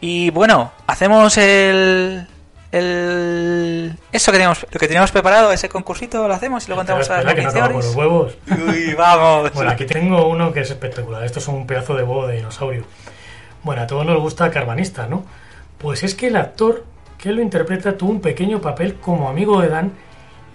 [0.00, 2.26] Y bueno, hacemos el.
[2.72, 7.10] el eso que teníamos, lo que teníamos preparado, ese concursito, lo hacemos y lo contamos
[7.10, 8.36] a las que no acabamos los huevos.
[8.68, 9.52] Uy, vamos.
[9.52, 11.24] Bueno, aquí tengo uno que es espectacular.
[11.24, 12.84] Esto es un pedazo de huevo de dinosaurio.
[13.62, 15.24] Bueno, a todos nos gusta Carvanista, ¿no?
[15.78, 16.84] Pues es que el actor
[17.18, 19.92] que lo interpreta tuvo un pequeño papel como amigo de Dan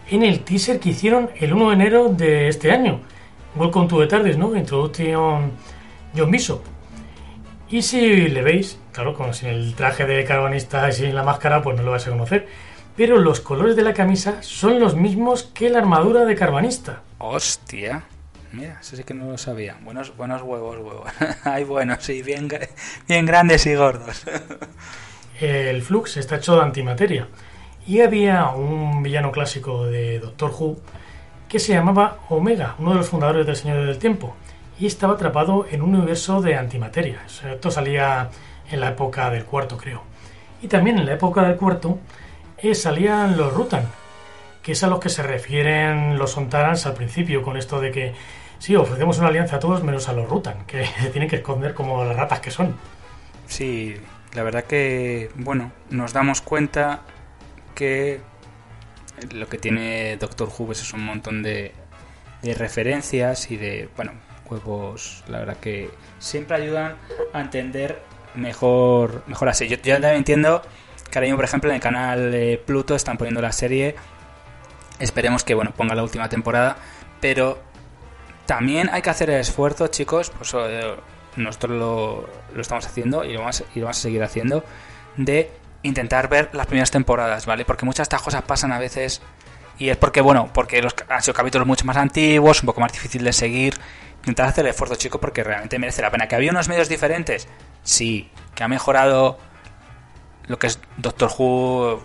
[0.10, 3.02] en el teaser que hicieron el 1 de enero de este año.
[3.56, 4.56] Welcome to the TARDIS, ¿no?
[4.56, 5.54] Introducción
[6.16, 6.62] John Bishop.
[7.70, 11.62] Y si le veis, claro, con sin el traje de carvanista y sin la máscara,
[11.62, 12.48] pues no lo vais a conocer.
[12.98, 17.04] Pero los colores de la camisa son los mismos que la armadura de carvanista.
[17.20, 18.04] Hostia.
[18.52, 19.78] Mira, eso sí que no lo sabía.
[19.82, 21.12] Buenos, buenos huevos, huevos.
[21.44, 22.50] Ay, buenos, sí, bien,
[23.08, 24.26] bien grandes y gordos.
[25.40, 27.28] El Flux está hecho de antimateria.
[27.86, 30.78] Y había un villano clásico de Doctor Who
[31.48, 34.36] que se llamaba Omega, uno de los fundadores del Señor del Tiempo.
[34.80, 37.22] Y estaba atrapado en un universo de antimateria.
[37.26, 38.30] Esto salía
[38.72, 40.04] en la época del cuarto, creo.
[40.62, 42.00] Y también en la época del cuarto
[42.58, 43.84] eh, salían los Rutan,
[44.62, 48.14] que es a los que se refieren los Sontarans al principio, con esto de que
[48.58, 51.74] sí, ofrecemos una alianza a todos menos a los Rutan, que se tienen que esconder
[51.74, 52.76] como las ratas que son.
[53.48, 53.96] Sí,
[54.34, 57.02] la verdad que, bueno, nos damos cuenta
[57.76, 58.22] que
[59.32, 61.74] lo que tiene Doctor Who pues, es un montón de,
[62.42, 64.12] de referencias y de, bueno,
[64.50, 66.96] huevos, la verdad que siempre ayudan
[67.34, 68.02] a entender
[68.36, 69.68] mejor, mejor así.
[69.68, 70.62] Yo, yo también entiendo
[71.10, 73.96] que ahora mismo, por ejemplo, en el canal de Pluto están poniendo la serie.
[75.00, 76.78] Esperemos que, bueno, ponga la última temporada,
[77.22, 77.60] pero
[78.46, 80.96] también hay que hacer el esfuerzo, chicos, pues eh,
[81.36, 84.64] nosotros lo, lo estamos haciendo y lo, vamos, y lo vamos a seguir haciendo,
[85.16, 85.52] de
[85.84, 87.64] intentar ver las primeras temporadas, ¿vale?
[87.64, 89.22] Porque muchas de estas cosas pasan a veces
[89.80, 92.92] y es porque, bueno, porque los, han sido capítulos mucho más antiguos, un poco más
[92.92, 93.76] difícil de seguir.
[94.30, 96.28] Intentar hacer el esfuerzo, chicos, porque realmente merece la pena.
[96.28, 97.48] ¿Que había unos medios diferentes?
[97.84, 98.30] Sí.
[98.56, 99.40] ¿Que ha mejorado
[100.46, 102.04] lo que es Doctor Who?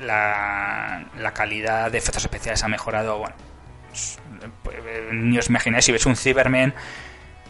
[0.00, 3.36] La, calidad de efectos especiales ha mejorado, bueno,
[4.64, 4.76] pues,
[5.12, 6.74] ni os imagináis si ves un Cyberman,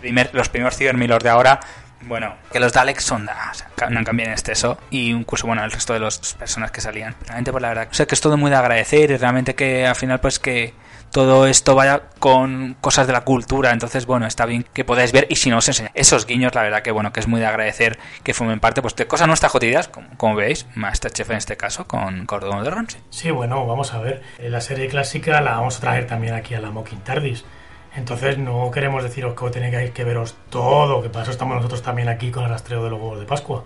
[0.01, 1.61] primer- los primeros los de ahora,
[2.03, 5.65] bueno, que los Daleks son, da- o sea, no cambian en exceso, y incluso, bueno,
[5.65, 7.17] el resto de las personas que salían.
[7.25, 9.97] Realmente, pues la verdad, sé que es todo muy de agradecer y realmente que al
[9.97, 10.75] final, pues que
[11.17, 15.27] todo esto vaya con cosas de la cultura, entonces, bueno, está bien que podáis ver
[15.31, 17.47] y si no os enseña esos guiños, la verdad que, bueno, que es muy de
[17.47, 21.57] agradecer que formen parte, pues de cosas nuestras cotidianas, como, como veis, Masterchef en este
[21.57, 23.01] caso, con Cordón de Ramsey.
[23.09, 24.21] Sí, bueno, vamos a ver.
[24.37, 27.47] Eh, La serie clásica la vamos a traer también aquí a la Mocking Tardis.
[27.95, 32.11] Entonces no queremos deciros que tenéis que veros todo, que para eso estamos nosotros también
[32.11, 33.65] aquí con el rastreo de los huevos de Pascua.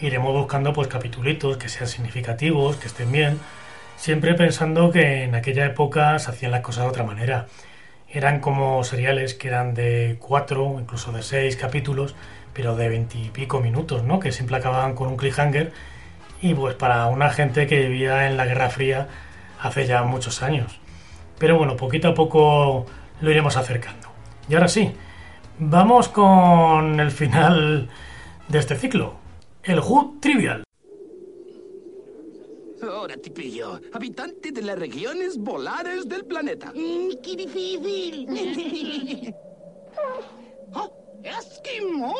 [0.00, 3.38] Iremos buscando pues capitulitos que sean significativos, que estén bien,
[4.00, 7.48] siempre pensando que en aquella época se hacían las cosas de otra manera.
[8.08, 12.14] Eran como seriales que eran de cuatro, incluso de seis capítulos,
[12.54, 14.18] pero de veintipico minutos, ¿no?
[14.18, 15.72] Que siempre acababan con un cliffhanger
[16.40, 19.06] y pues para una gente que vivía en la Guerra Fría
[19.60, 20.80] hace ya muchos años.
[21.38, 22.86] Pero bueno, poquito a poco
[23.20, 24.08] lo iremos acercando.
[24.48, 24.94] Y ahora sí,
[25.58, 27.90] vamos con el final
[28.48, 29.16] de este ciclo,
[29.62, 30.64] el Who Trivial.
[32.82, 36.72] Ahora, tipillo, habitante de las regiones polares del planeta.
[37.22, 38.26] ¡Qué difícil!
[40.74, 42.14] ¡Oh, ¡Esquimol!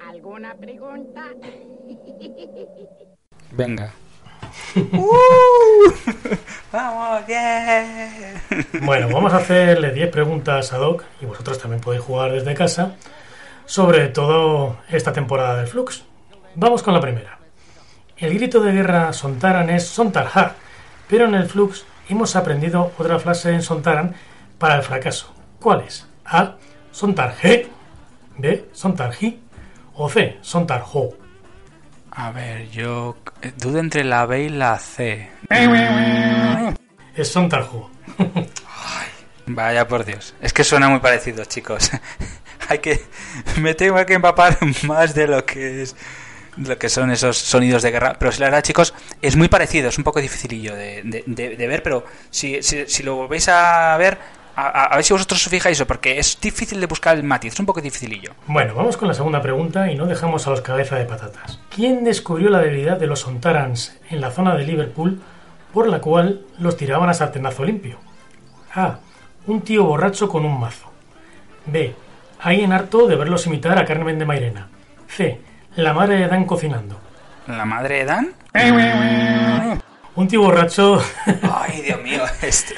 [0.08, 1.24] ¿Alguna pregunta?
[3.52, 3.92] Venga.
[4.92, 5.90] ¡Uh!
[6.72, 7.26] ¡Vamos!
[7.26, 8.40] ¡Bien!
[8.82, 12.96] Bueno, vamos a hacerle 10 preguntas a Doc y vosotros también podéis jugar desde casa
[13.66, 16.04] sobre todo esta temporada de Flux.
[16.58, 17.38] Vamos con la primera.
[18.16, 20.54] El grito de guerra Sontaran es Sontarja,
[21.06, 24.14] pero en el Flux hemos aprendido otra frase en Sontaran
[24.56, 25.34] para el fracaso.
[25.60, 26.06] ¿Cuál es?
[26.24, 26.56] A.
[26.90, 27.68] Sontarje.
[28.38, 28.70] B.
[28.72, 29.38] Sontarji.
[29.96, 30.38] O C.
[30.40, 31.10] Sontarjo.
[32.10, 35.28] A ver, yo eh, dudo entre la B y la C.
[37.14, 37.90] Es Sontarjo.
[39.44, 40.34] Vaya por Dios.
[40.40, 41.90] Es que suena muy parecido, chicos.
[42.68, 43.04] Hay que.
[43.60, 45.96] Me tengo que empapar más de lo que es.
[46.56, 48.16] Lo que son esos sonidos de guerra.
[48.18, 49.88] Pero si la verdad, chicos, es muy parecido.
[49.88, 51.82] Es un poco dificilillo de, de- ver.
[51.82, 54.18] Pero si, si, lo volvéis a ver,
[54.56, 55.86] a, ver si vosotros os fijáis eso.
[55.86, 57.52] Porque es difícil de buscar el matiz.
[57.54, 58.32] Es un poco dificilillo.
[58.46, 61.60] Bueno, vamos con la segunda pregunta y no dejamos a los cabeza de patatas.
[61.74, 65.20] ¿Quién descubrió la debilidad de los Sontarans en la zona de Liverpool
[65.72, 67.98] por la cual los tiraban a sartenazo limpio?
[68.74, 68.98] A.
[69.46, 70.90] Un tío borracho con un mazo.
[71.66, 71.94] B.
[72.40, 74.68] Alguien harto de verlos imitar a Carmen de Mairena.
[75.08, 75.40] C.
[75.76, 76.98] La madre de Dan cocinando.
[77.46, 78.32] ¿La madre de Dan?
[80.14, 81.00] Un tío borracho...
[81.42, 82.22] Ay, Dios mío.
[82.42, 82.74] Este...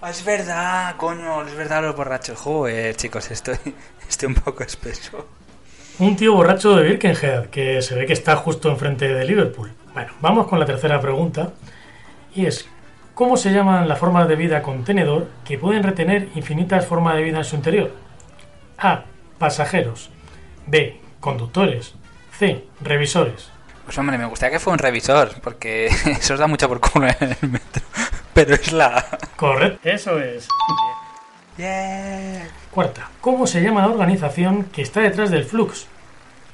[0.00, 1.42] Ah, Es verdad, coño.
[1.42, 2.38] Es verdad los borrachos.
[2.38, 3.56] Joder, chicos, estoy,
[4.08, 5.26] estoy un poco espeso.
[5.98, 9.72] Un tío borracho de Birkenhead, que se ve que está justo enfrente de Liverpool.
[9.94, 11.52] Bueno, vamos con la tercera pregunta.
[12.34, 12.68] Y es,
[13.14, 17.38] ¿cómo se llaman las formas de vida contenedor que pueden retener infinitas formas de vida
[17.38, 17.90] en su interior?
[18.78, 19.04] A.
[19.38, 20.10] Pasajeros.
[20.66, 21.00] B.
[21.18, 21.94] Conductores.
[22.38, 22.64] C.
[22.80, 23.50] Revisores.
[23.84, 27.06] Pues hombre, me gustaría que fuera un revisor, porque eso os da mucho por culo
[27.06, 27.82] en el metro.
[28.34, 29.04] Pero es la...
[29.36, 29.88] Correcto.
[29.88, 30.48] Eso es.
[32.70, 33.08] Cuarta.
[33.20, 35.86] ¿Cómo se llama la organización que está detrás del flux?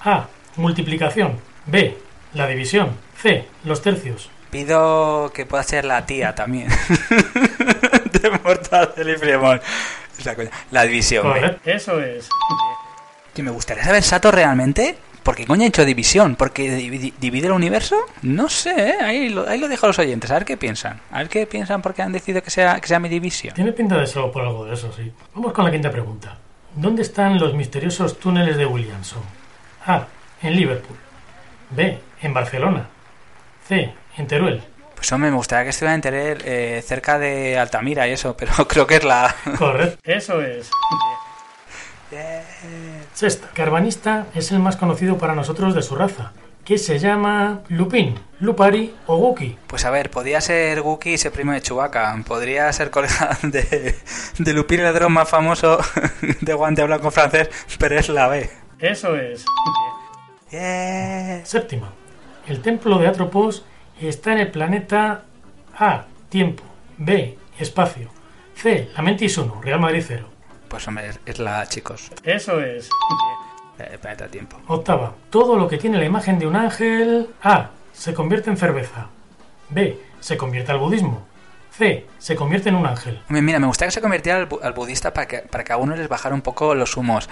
[0.01, 0.27] A.
[0.57, 1.41] Multiplicación.
[1.67, 1.99] B.
[2.35, 2.97] La división.
[3.21, 3.49] C.
[3.65, 4.31] Los tercios.
[4.51, 6.69] Pido que pueda ser la tía también.
[8.13, 9.61] de Mortadelo y Filemón.
[10.25, 10.51] La coña.
[10.71, 11.25] La división.
[11.25, 11.69] Correcto.
[11.69, 12.29] Eso es.
[13.35, 14.99] Que me gustaría saber, Sato, realmente...
[15.23, 16.35] ¿Por qué coño ha hecho división?
[16.37, 17.97] ¿Porque divi- divide el universo?
[18.23, 18.95] No sé, ¿eh?
[19.01, 21.01] ahí, lo, ahí lo dejo a los oyentes, a ver qué piensan.
[21.13, 23.55] A ver qué piensan porque han decidido que sea, que sea mi división.
[23.55, 25.13] Tiene pinta de ser por algo de eso, sí.
[25.35, 26.37] Vamos con la quinta pregunta.
[26.75, 29.23] ¿Dónde están los misteriosos túneles de Williamson?
[29.87, 30.07] A.
[30.43, 30.97] En Liverpool.
[31.71, 31.99] B.
[32.23, 32.89] En Barcelona.
[33.69, 33.93] C.
[34.17, 34.63] En Teruel.
[34.97, 38.53] Pues hombre, me gustaría que estuviera en Teruel, eh, cerca de Altamira y eso, pero
[38.69, 39.35] creo que es la...
[39.59, 39.99] Correcto.
[40.05, 40.71] Eso es.
[43.15, 43.49] Sexta.
[43.55, 46.33] Carbanista es el más conocido para nosotros de su raza,
[46.65, 49.59] que se llama Lupin, Lupari o Wookie.
[49.67, 52.17] Pues a ver, podría ser Wookiee y ser primo de Chewbacca.
[52.27, 53.97] Podría ser colega de,
[54.39, 55.79] de Lupin el ladrón más famoso
[56.41, 57.49] de guante blanco francés,
[57.79, 58.51] pero es la B.
[58.79, 59.45] Eso es.
[61.45, 61.93] Séptima.
[62.47, 63.65] El templo de Atropos
[64.01, 65.23] está en el planeta
[65.79, 66.07] A.
[66.29, 66.65] Tiempo.
[66.99, 67.39] B.
[67.59, 68.09] Espacio.
[68.55, 68.91] C.
[68.97, 69.61] La Mentis 1.
[69.63, 70.32] Real Madrid 0.
[70.73, 72.11] Pues hombre, es- la A, chicos.
[72.25, 72.89] Eso es.
[73.79, 74.57] Eh, planeta tiempo.
[74.69, 75.13] Octava.
[75.29, 77.69] Todo lo que tiene la imagen de un ángel A.
[77.93, 79.09] Se convierte en cerveza.
[79.69, 79.99] B.
[80.21, 81.27] Se convierte al budismo.
[81.77, 82.07] C.
[82.19, 83.21] Se convierte en un ángel.
[83.29, 85.77] Mira, me gustaría que se convirtiera al, bu- al budista para que, para que a
[85.77, 87.29] uno les bajara un poco los humos.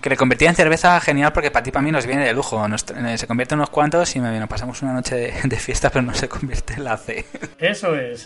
[0.00, 2.66] Que le convirtiera en cerveza, genial, porque para ti, para mí, nos viene de lujo.
[2.68, 5.56] Nos- eh, se convierte en unos cuantos y me nos pasamos una noche de, de
[5.58, 7.26] fiesta, pero no se convierte en la C.
[7.58, 8.24] Eso es.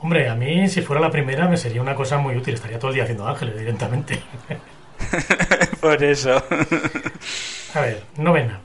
[0.00, 2.54] Hombre, a mí si fuera la primera me sería una cosa muy útil.
[2.54, 4.22] Estaría todo el día haciendo ángeles directamente.
[5.80, 6.42] Por eso.
[7.74, 8.60] A ver, novena.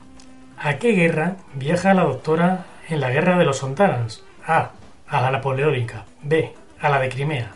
[0.58, 4.22] ¿A qué guerra viaja la doctora en la guerra de los Sontarans?
[4.46, 4.70] A.
[5.08, 6.04] A la napoleónica.
[6.22, 6.54] B.
[6.80, 7.52] A la de Crimea.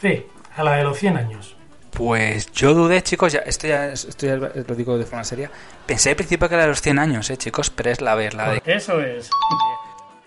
[0.00, 0.26] C.
[0.56, 1.56] A la de los 100 años.
[1.92, 5.50] Pues yo dudé, chicos, ya, esto ya, esto ya lo digo de forma seria.
[5.86, 8.32] Pensé al principio que era de los 100 años, eh, chicos, pero es la B,
[8.32, 8.62] la de...
[8.64, 9.28] Eso es.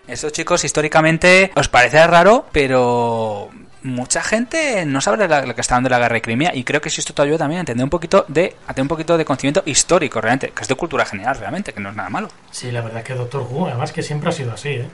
[0.08, 3.50] Eso, chicos, históricamente os parece raro, pero
[3.82, 6.90] mucha gente no sabe lo que está dando la guerra de Crimea y creo que
[6.90, 9.24] si esto te ayuda también a entender un poquito de a tener un poquito de
[9.24, 12.28] conocimiento histórico realmente, que es de cultura general realmente, que no es nada malo.
[12.50, 14.88] Sí, la verdad que Doctor Who, además que siempre ha sido así, ¿eh?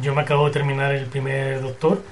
[0.00, 2.02] Yo me acabo de terminar el primer Doctor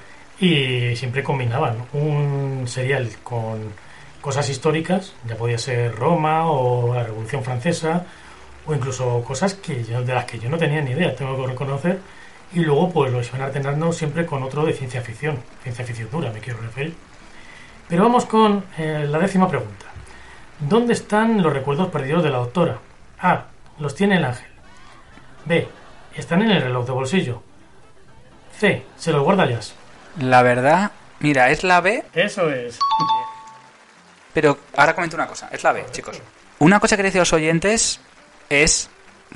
[0.40, 3.72] y siempre combinaban un serial con
[4.20, 8.04] cosas históricas, ya podía ser Roma o la Revolución Francesa,
[8.66, 11.98] o incluso cosas que de las que yo no tenía ni idea, tengo que reconocer,
[12.54, 16.30] y luego pues lo iban alternando siempre con otro de ciencia ficción, ciencia ficción dura
[16.30, 16.94] me quiero referir.
[17.88, 19.86] Pero vamos con eh, la décima pregunta.
[20.60, 22.78] ¿Dónde están los recuerdos perdidos de la doctora?
[23.20, 23.44] A.
[23.78, 24.46] Los tiene el ángel.
[25.44, 25.68] B.
[26.14, 27.42] Están en el reloj de bolsillo.
[28.58, 28.84] C.
[28.96, 29.74] Se los guarda Jazz.
[30.20, 32.78] La verdad, mira, es la B, Eso es.
[34.32, 36.20] pero ahora comento una cosa, es la B, chicos.
[36.60, 38.00] Una cosa que decir a los oyentes
[38.48, 38.88] es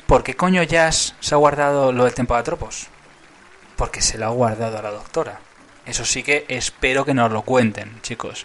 [0.06, 2.86] ¿por qué coño Jazz se ha guardado lo del tiempo de Atropos?
[3.78, 5.40] Porque se lo ha guardado a la doctora.
[5.86, 8.44] Eso sí que espero que nos lo cuenten, chicos.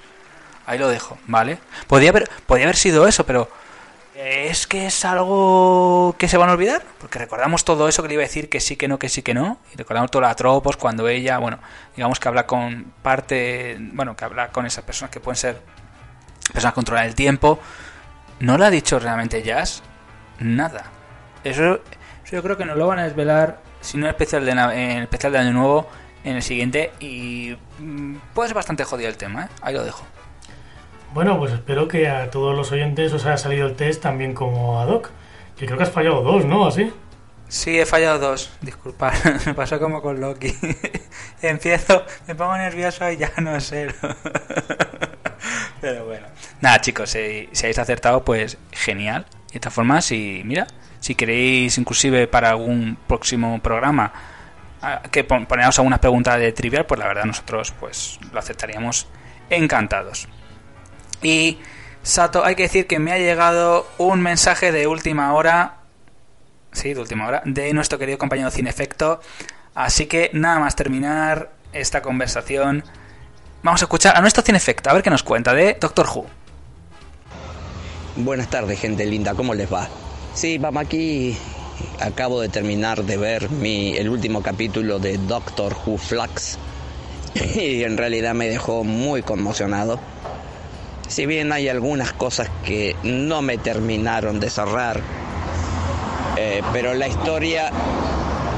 [0.66, 1.60] Ahí lo dejo, ¿vale?
[1.88, 3.50] Podría haber, podría haber sido eso, pero
[4.16, 6.84] ¿Es que es algo que se van a olvidar?
[7.00, 9.24] Porque recordamos todo eso que le iba a decir que sí, que no, que sí,
[9.24, 9.58] que no.
[9.74, 11.58] Y recordamos todo la tropos cuando ella, bueno,
[11.96, 15.60] digamos que habla con parte, bueno, que habla con esas personas que pueden ser
[16.52, 17.60] personas que controlan el tiempo.
[18.40, 19.82] ¿No lo ha dicho realmente Jazz?
[20.40, 20.92] Nada.
[21.44, 21.82] Eso,
[22.24, 24.92] eso yo creo que nos lo van a desvelar, si no en especial de, en
[24.98, 25.88] el especial de Año Nuevo,
[26.24, 26.92] en el siguiente.
[27.00, 29.50] Y mm, puede ser bastante jodido el tema, ¿eh?
[29.62, 30.06] Ahí lo dejo.
[31.14, 34.80] Bueno, pues espero que a todos los oyentes os haya salido el test también como
[34.80, 35.12] a Doc.
[35.58, 36.66] Que creo que has fallado dos, ¿no?
[36.66, 36.92] ¿Así?
[37.48, 38.52] Sí, he fallado dos.
[38.62, 39.14] Disculpad,
[39.46, 40.56] me pasó como con Loki.
[41.42, 43.94] Empiezo, me pongo nervioso y ya no sé.
[45.82, 46.26] Pero bueno.
[46.62, 49.28] Nada, chicos, si, si habéis acertado, pues genial.
[49.52, 50.66] De esta forma, si, mira,
[51.04, 54.14] si queréis inclusive para algún próximo programa
[55.12, 59.08] que pon- ponemos alguna pregunta de trivial, pues la verdad nosotros pues lo aceptaríamos
[59.50, 60.30] encantados.
[61.22, 61.60] Y
[62.04, 65.80] Sato, hay que decir que me ha llegado un mensaje de última hora,
[66.72, 69.20] sí, de última hora, de nuestro querido compañero Cinefecto.
[69.76, 72.84] Así que nada más terminar esta conversación,
[73.62, 76.26] vamos a escuchar a nuestro Cinefecto, a ver qué nos cuenta de Doctor Who.
[78.16, 79.88] Buenas tardes, gente linda, ¿cómo les va?
[80.34, 81.38] Sí, vamos aquí.
[82.00, 86.58] Acabo de terminar de ver mi, el último capítulo de Doctor Who Flux
[87.56, 90.00] y en realidad me dejó muy conmocionado.
[91.08, 95.02] Si bien hay algunas cosas que no me terminaron de cerrar,
[96.36, 97.72] eh, pero la historia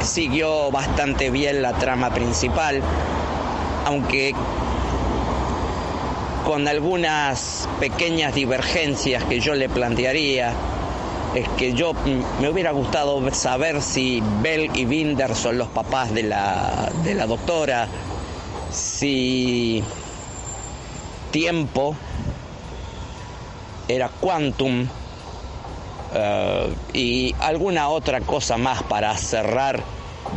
[0.02, 2.82] siguió bastante bien la trama principal,
[3.86, 4.34] aunque
[6.46, 10.54] con algunas pequeñas divergencias que yo le plantearía.
[11.36, 16.14] Es que yo mm, me hubiera gustado saber si Bell y Binder son los papás
[16.14, 17.90] de la, de la doctora,
[18.72, 19.84] si
[21.32, 21.98] tiempo
[23.90, 24.88] era quantum
[26.14, 29.84] eh, y alguna otra cosa más para cerrar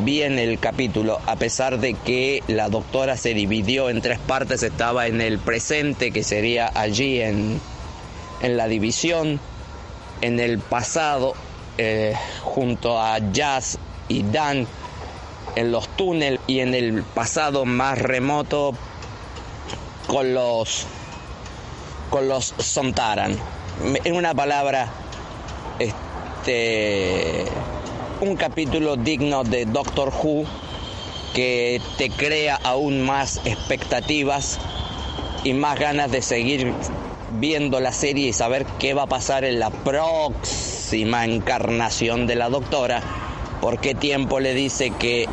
[0.04, 5.06] bien el capítulo, a pesar de que la doctora se dividió en tres partes, estaba
[5.06, 7.60] en el presente, que sería allí en,
[8.42, 9.40] en la división,
[10.20, 11.34] en el pasado,
[11.76, 14.66] eh, junto a Jazz y Dan,
[15.56, 18.74] en los túneles, y en el pasado más remoto,
[20.06, 20.86] con los,
[22.10, 23.36] con los Sontaran.
[24.04, 24.90] En una palabra,
[25.78, 27.46] este
[28.20, 30.44] un capítulo digno de Doctor Who
[31.34, 34.58] que te crea aún más expectativas
[35.44, 36.74] y más ganas de seguir
[37.32, 42.48] viendo la serie y saber qué va a pasar en la próxima encarnación de la
[42.48, 43.02] doctora,
[43.60, 45.26] por qué tiempo le dice que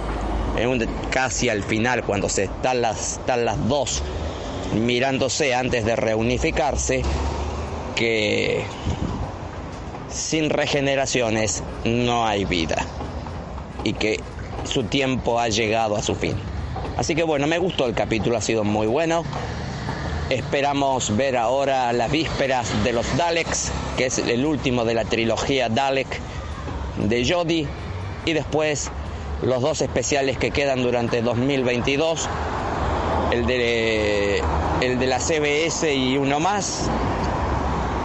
[0.68, 4.02] un- casi al final, cuando se están las, están las dos
[4.74, 7.04] mirándose antes de reunificarse,
[7.96, 8.64] que
[10.10, 12.78] sin regeneraciones no hay vida
[13.84, 14.20] y que
[14.64, 16.36] su tiempo ha llegado a su fin.
[16.98, 19.24] Así que bueno, me gustó el capítulo, ha sido muy bueno.
[20.30, 25.70] Esperamos ver ahora las vísperas de los Daleks, que es el último de la trilogía
[25.70, 26.20] Dalek
[26.98, 27.68] de Jodie,
[28.26, 28.90] y después
[29.44, 32.28] los dos especiales que quedan durante 2022,
[33.32, 34.42] el de,
[34.82, 36.90] el de la CBS y uno más,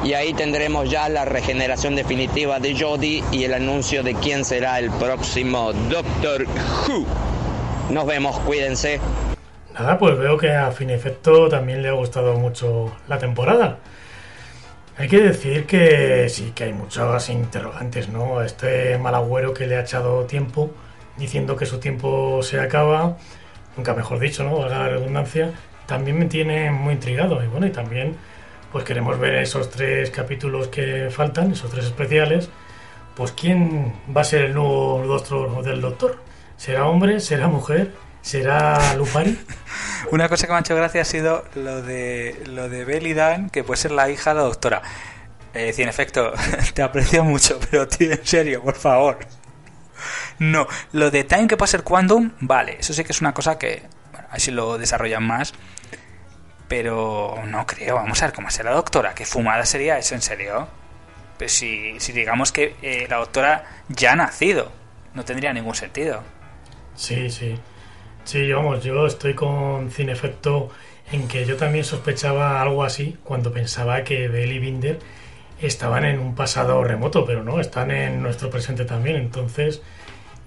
[0.04, 4.78] y ahí tendremos ya la regeneración definitiva de Jodie y el anuncio de quién será
[4.78, 6.46] el próximo Doctor
[6.86, 7.06] Who.
[7.90, 9.00] Nos vemos, cuídense.
[9.98, 13.78] Pues veo que a fin efecto también le ha gustado mucho la temporada.
[14.98, 18.42] Hay que decir que sí, que hay muchas interrogantes, ¿no?
[18.42, 20.70] Este mal agüero que le ha echado tiempo,
[21.16, 23.16] diciendo que su tiempo se acaba,
[23.76, 24.58] nunca mejor dicho, ¿no?
[24.58, 25.52] Valga la redundancia,
[25.86, 27.42] también me tiene muy intrigado.
[27.42, 28.16] Y bueno, y también,
[28.72, 32.50] pues queremos ver esos tres capítulos que faltan, esos tres especiales.
[33.16, 36.18] Pues quién va a ser el nuevo doctor del doctor.
[36.56, 37.20] ¿Será hombre?
[37.20, 37.92] ¿Será mujer?
[38.22, 39.38] ¿Será Lupari?
[40.10, 43.50] Una cosa que me ha hecho gracia ha sido lo de lo de Belly Dan,
[43.50, 44.82] que puede ser la hija de la doctora.
[45.54, 46.32] Eh, sí, en efecto,
[46.74, 49.18] te aprecio mucho, pero tío, en serio, por favor.
[50.38, 53.58] No, lo de Time que puede ser Quantum, vale, eso sí que es una cosa
[53.58, 55.52] que, bueno, a ver si lo desarrollan más.
[56.68, 59.12] Pero no creo, vamos a ver cómo será la doctora.
[59.12, 60.68] ¿Qué fumada sería eso, en serio?
[61.36, 64.70] Pues si, si digamos que eh, la doctora ya ha nacido,
[65.14, 66.22] no tendría ningún sentido.
[66.94, 67.58] Sí, sí.
[68.24, 70.70] Sí, vamos, yo estoy con Cinefecto
[71.12, 74.98] en que yo también sospechaba algo así cuando pensaba que Bell y Binder
[75.60, 79.16] estaban en un pasado remoto, pero no, están en nuestro presente también.
[79.16, 79.82] Entonces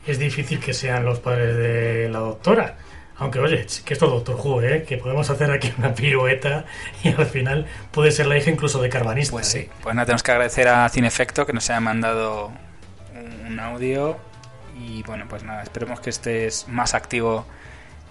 [0.07, 2.77] es difícil que sean los padres de la doctora.
[3.17, 4.83] Aunque oye, que esto es Doctor Who, ¿eh?
[4.83, 6.65] que podemos hacer aquí una pirueta
[7.03, 9.33] y al final puede ser la hija incluso de Carvanista.
[9.33, 9.69] Pues sí, ¿eh?
[9.81, 12.51] pues nada, tenemos que agradecer a Cinefecto que nos haya mandado
[13.47, 14.17] un audio
[14.79, 17.45] y bueno, pues nada, esperemos que estés más activo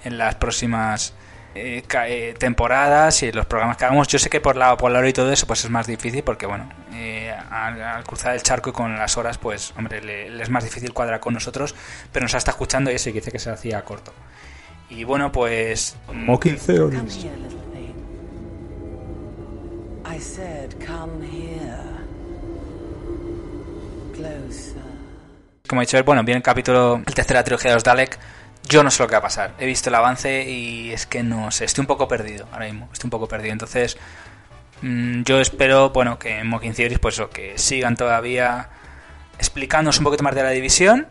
[0.05, 1.15] en las próximas
[1.55, 4.09] eh, eh, temporadas y en los programas que hagamos.
[4.09, 6.23] Yo sé que por la, por la hora y todo eso pues es más difícil
[6.23, 10.31] porque bueno, eh, al, al cruzar el charco y con las horas pues hombre, le,
[10.31, 11.75] le es más difícil cuadrar con nosotros,
[12.11, 14.13] pero nos está escuchando y eso y que dice que se hacía corto.
[14.89, 15.97] Y bueno, pues...
[16.13, 17.27] Mocking Theories.
[20.05, 21.79] I said, come here.
[24.15, 24.83] Closer.
[25.67, 28.19] como he dicho, él, bueno, viene el capítulo, el tercera trilogía de los Dalek.
[28.69, 29.55] Yo no sé lo que va a pasar.
[29.59, 31.65] He visto el avance y es que no sé.
[31.65, 32.89] Estoy un poco perdido ahora mismo.
[32.93, 33.53] Estoy un poco perdido.
[33.53, 33.99] Entonces,
[34.83, 38.69] mm, yo espero, bueno, que en Mocking Theories, pues eso, que sigan todavía
[39.39, 41.09] explicándonos un poquito más de la división.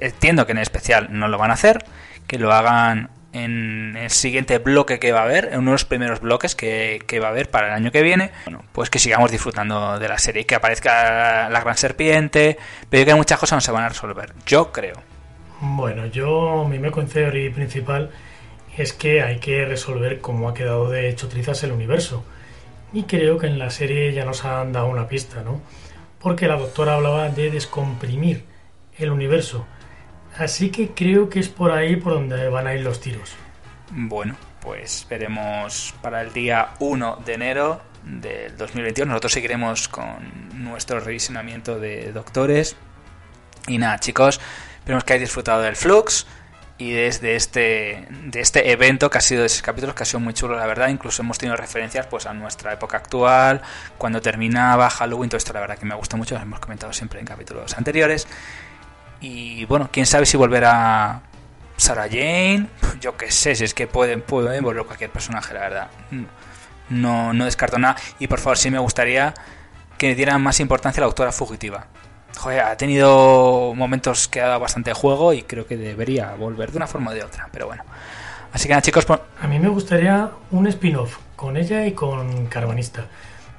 [0.00, 1.84] Entiendo que en especial no lo van a hacer.
[2.26, 5.84] Que lo hagan en el siguiente bloque que va a haber, en uno de los
[5.84, 8.32] primeros bloques que, que va a haber para el año que viene.
[8.44, 12.58] Bueno, pues que sigamos disfrutando de la serie, que aparezca la gran serpiente,
[12.88, 14.34] pero yo que muchas cosas no se van a resolver.
[14.46, 15.09] Yo creo.
[15.60, 18.10] Bueno, yo, mi Mecon Theory principal
[18.76, 22.24] es que hay que resolver cómo ha quedado de hecho trizas el universo.
[22.92, 25.60] Y creo que en la serie ya nos han dado una pista, ¿no?
[26.18, 28.44] Porque la doctora hablaba de descomprimir
[28.98, 29.66] el universo.
[30.38, 33.34] Así que creo que es por ahí por donde van a ir los tiros.
[33.90, 39.10] Bueno, pues veremos para el día 1 de enero del 2021.
[39.10, 40.16] Nosotros seguiremos con
[40.54, 42.76] nuestro revisionamiento de doctores.
[43.68, 44.40] Y nada, chicos,
[44.80, 46.26] esperemos que hayáis disfrutado del Flux
[46.80, 50.20] y desde este, de este evento que ha sido de esos capítulos que ha sido
[50.20, 50.88] muy chulo, la verdad.
[50.88, 53.60] Incluso hemos tenido referencias pues a nuestra época actual,
[53.98, 57.20] cuando terminaba Halloween, todo esto, la verdad que me gusta mucho, lo hemos comentado siempre
[57.20, 58.26] en capítulos anteriores.
[59.20, 61.20] Y bueno, quién sabe si volverá
[61.76, 62.68] Sarah Jane,
[63.00, 65.90] yo qué sé, si es que pueden, pueden volver cualquier personaje, la verdad.
[66.88, 67.96] No, no descarto nada.
[68.18, 69.34] Y por favor, sí me gustaría
[69.98, 71.88] que dieran más importancia a la autora fugitiva.
[72.38, 76.78] Joder, ha tenido momentos que ha dado bastante juego y creo que debería volver de
[76.78, 77.48] una forma o de otra.
[77.52, 77.84] Pero bueno.
[78.52, 82.46] Así que nada, chicos, pues, A mí me gustaría un spin-off con ella y con
[82.46, 83.06] Carvanista.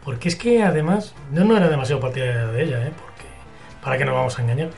[0.03, 2.91] Porque es que además, yo no era demasiado partidaria de ella, ¿eh?
[2.97, 3.27] Porque,
[3.83, 4.69] ¿para qué nos vamos a engañar?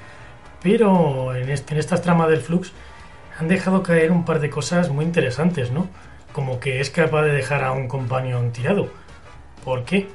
[0.62, 2.74] Pero en, este, en estas tramas del Flux
[3.40, 5.88] han dejado caer un par de cosas muy interesantes, ¿no?
[6.34, 8.90] Como que es capaz de dejar a un companion tirado.
[9.64, 10.08] ¿Por qué?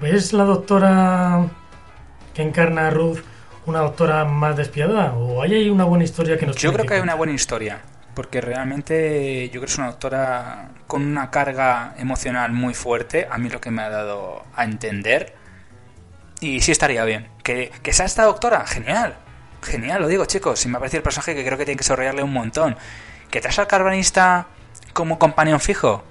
[0.00, 1.46] ¿Ves la doctora
[2.34, 3.18] que encarna a Ruth
[3.66, 5.12] una doctora más despiadada?
[5.14, 7.80] ¿O hay ahí una buena historia que nos yo creo que hay una buena historia.
[8.14, 13.28] Porque realmente yo creo que es una doctora con una carga emocional muy fuerte.
[13.30, 15.34] A mí lo que me ha dado a entender.
[16.40, 17.28] Y sí estaría bien.
[17.42, 19.16] Que, que sea esta doctora, genial.
[19.62, 20.58] Genial, lo digo, chicos.
[20.58, 22.76] Si me ha parecido el personaje que creo que tiene que desarrollarle un montón.
[23.30, 24.48] Que traes al carbanista
[24.92, 26.02] como companion fijo.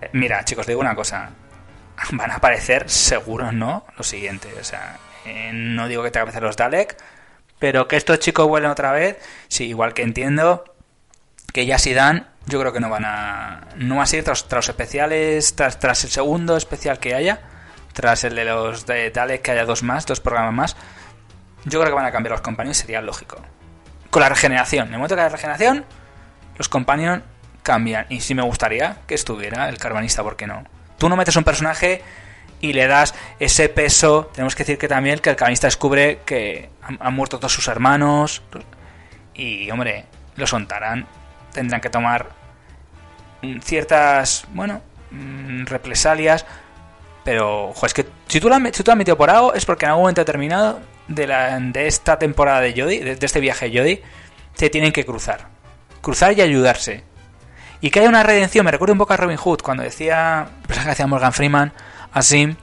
[0.00, 1.30] Eh, Mira, chicos, digo una cosa.
[2.12, 3.84] Van a aparecer seguro, ¿no?
[3.96, 4.48] Lo siguiente.
[4.58, 6.96] O sea, eh, no digo que tenga que los Dalek.
[7.58, 9.18] Pero que estos chicos vuelen otra vez.
[9.48, 10.64] Sí, igual que entiendo
[11.52, 13.68] que ya si dan, yo creo que no van a.
[13.76, 17.40] No va a ser tras, tras los especiales, tras, tras el segundo especial que haya,
[17.92, 20.76] tras el de los de Dalek que haya dos más, dos programas más.
[21.64, 23.36] Yo creo que van a cambiar los companions, sería lógico.
[24.08, 25.84] Con la regeneración, en el momento que haya regeneración,
[26.56, 27.22] los companions
[27.62, 28.06] cambian.
[28.08, 30.64] Y sí me gustaría que estuviera el carbanista, ¿por qué no?
[30.98, 32.02] Tú no metes un personaje
[32.60, 34.30] y le das ese peso.
[34.32, 38.42] Tenemos que decir que también que el carbanista descubre que han, muerto todos sus hermanos.
[39.34, 40.04] Y, hombre,
[40.36, 41.06] los soltarán.
[41.52, 42.30] Tendrán que tomar
[43.42, 46.44] mm, ciertas, bueno, mm, represalias.
[47.24, 49.90] Pero, ojo, es que si tú, la, si has metido por algo es porque en
[49.90, 54.02] algún momento determinado de, la, de esta temporada de Jodie, de, este viaje de Jodie,
[54.54, 55.48] se tienen que cruzar.
[56.00, 57.04] Cruzar y ayudarse.
[57.82, 61.02] Y que haya una redención, me recuerda un poco a Robin Hood, cuando decía, personaje
[61.02, 61.72] que Morgan Freeman,
[62.12, 62.56] a Sim,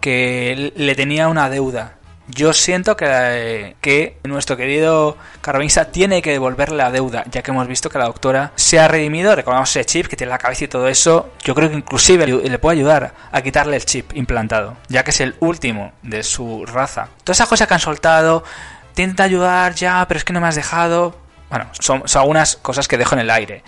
[0.00, 1.94] que le tenía una deuda.
[2.26, 7.68] Yo siento que, que nuestro querido carbonista tiene que devolverle la deuda, ya que hemos
[7.68, 10.68] visto que la doctora se ha redimido, recordamos ese chip que tiene la cabeza y
[10.68, 15.04] todo eso, yo creo que inclusive le puede ayudar a quitarle el chip implantado, ya
[15.04, 17.08] que es el último de su raza.
[17.24, 18.42] Todas esas cosas que han soltado,
[18.94, 21.14] te intenta ayudar ya, pero es que no me has dejado...
[21.50, 23.62] Bueno, son, son algunas cosas que dejo en el aire.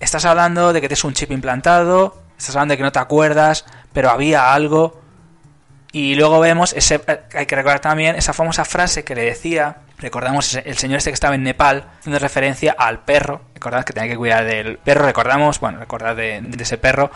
[0.00, 3.64] Estás hablando de que tienes un chip implantado, estás hablando de que no te acuerdas,
[3.92, 5.00] pero había algo.
[5.92, 7.00] Y luego vemos, ese,
[7.34, 11.14] hay que recordar también esa famosa frase que le decía, recordamos el señor este que
[11.14, 15.60] estaba en Nepal, haciendo referencia al perro, recordad que tenía que cuidar del perro, recordamos,
[15.60, 17.10] bueno, recordad de, de ese perro,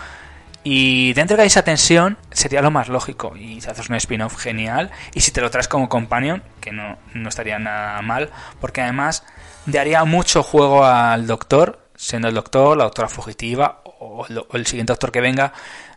[0.62, 3.36] Y dentro de esa tensión sería lo más lógico.
[3.36, 4.90] Y si haces un spin-off genial.
[5.14, 8.30] Y si te lo traes como companion, que no, no estaría nada mal.
[8.60, 9.24] Porque además
[9.64, 15.12] daría mucho juego al doctor, siendo el doctor, la doctora fugitiva o el, siguiente doctor
[15.12, 15.52] que venga.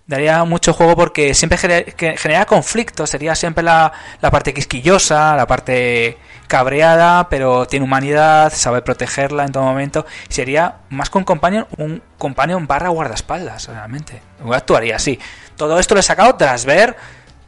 [0.06, 3.10] Daría mucho juego porque siempre genera, conflictos.
[3.10, 6.18] Sería siempre la, la parte quisquillosa, la parte
[6.48, 10.06] cabreada, pero tiene humanidad, sabe protegerla en todo momento.
[10.28, 14.22] Sería más un companion, un companion barra guardaespaldas, realmente.
[14.52, 15.20] Actuaría así.
[15.56, 16.96] Todo esto lo he sacado tras ver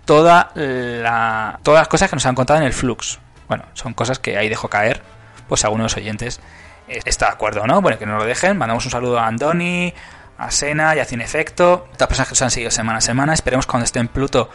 [0.05, 3.19] toda la, todas las cosas que nos han contado en el Flux.
[3.47, 5.01] Bueno, son cosas que ahí dejo caer,
[5.47, 6.39] pues algunos oyentes
[6.87, 7.81] está de acuerdo, ¿no?
[7.81, 8.57] Bueno, que no lo dejen.
[8.57, 9.93] Mandamos un saludo a Andoni,
[10.41, 13.33] a Sena y a Cinefecto, las personas que nos han seguido semana a semana.
[13.33, 14.49] Esperemos cuando esté en Pluto,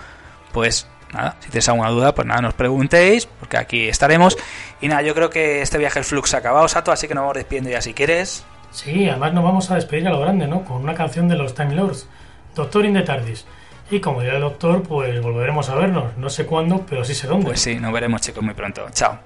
[0.53, 4.37] pues nada, si tenéis alguna duda, pues nada, nos preguntéis, porque aquí estaremos.
[4.81, 7.23] Y nada, yo creo que este viaje el Flux ha acabado, Sato, así que nos
[7.23, 8.45] vamos despidiendo ya si quieres.
[8.71, 10.65] Sí, además nos vamos a despedir a lo grande, ¿no?
[10.65, 12.09] Con una canción de los Time Lords,
[12.55, 13.47] Doctor in the TARDIS.
[13.91, 16.17] Y como dirá el doctor, pues volveremos a vernos.
[16.17, 17.47] No sé cuándo, pero sí sé dónde.
[17.47, 18.85] Pues sí, nos veremos chicos muy pronto.
[18.93, 19.19] Chao.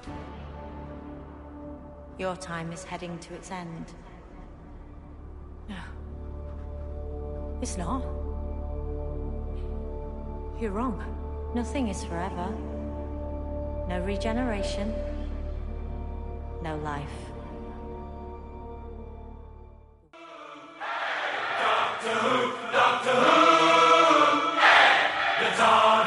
[2.18, 3.86] Your time is heading to its end.
[7.62, 8.02] It's not.
[10.58, 11.02] You're wrong.
[11.54, 12.48] Nothing is forever.
[13.88, 14.94] No regeneration.
[16.62, 17.08] No life.
[20.78, 21.28] Hey,
[21.62, 22.72] Doctor Who!
[22.72, 24.58] Doctor Who!
[24.60, 25.99] Hey, the!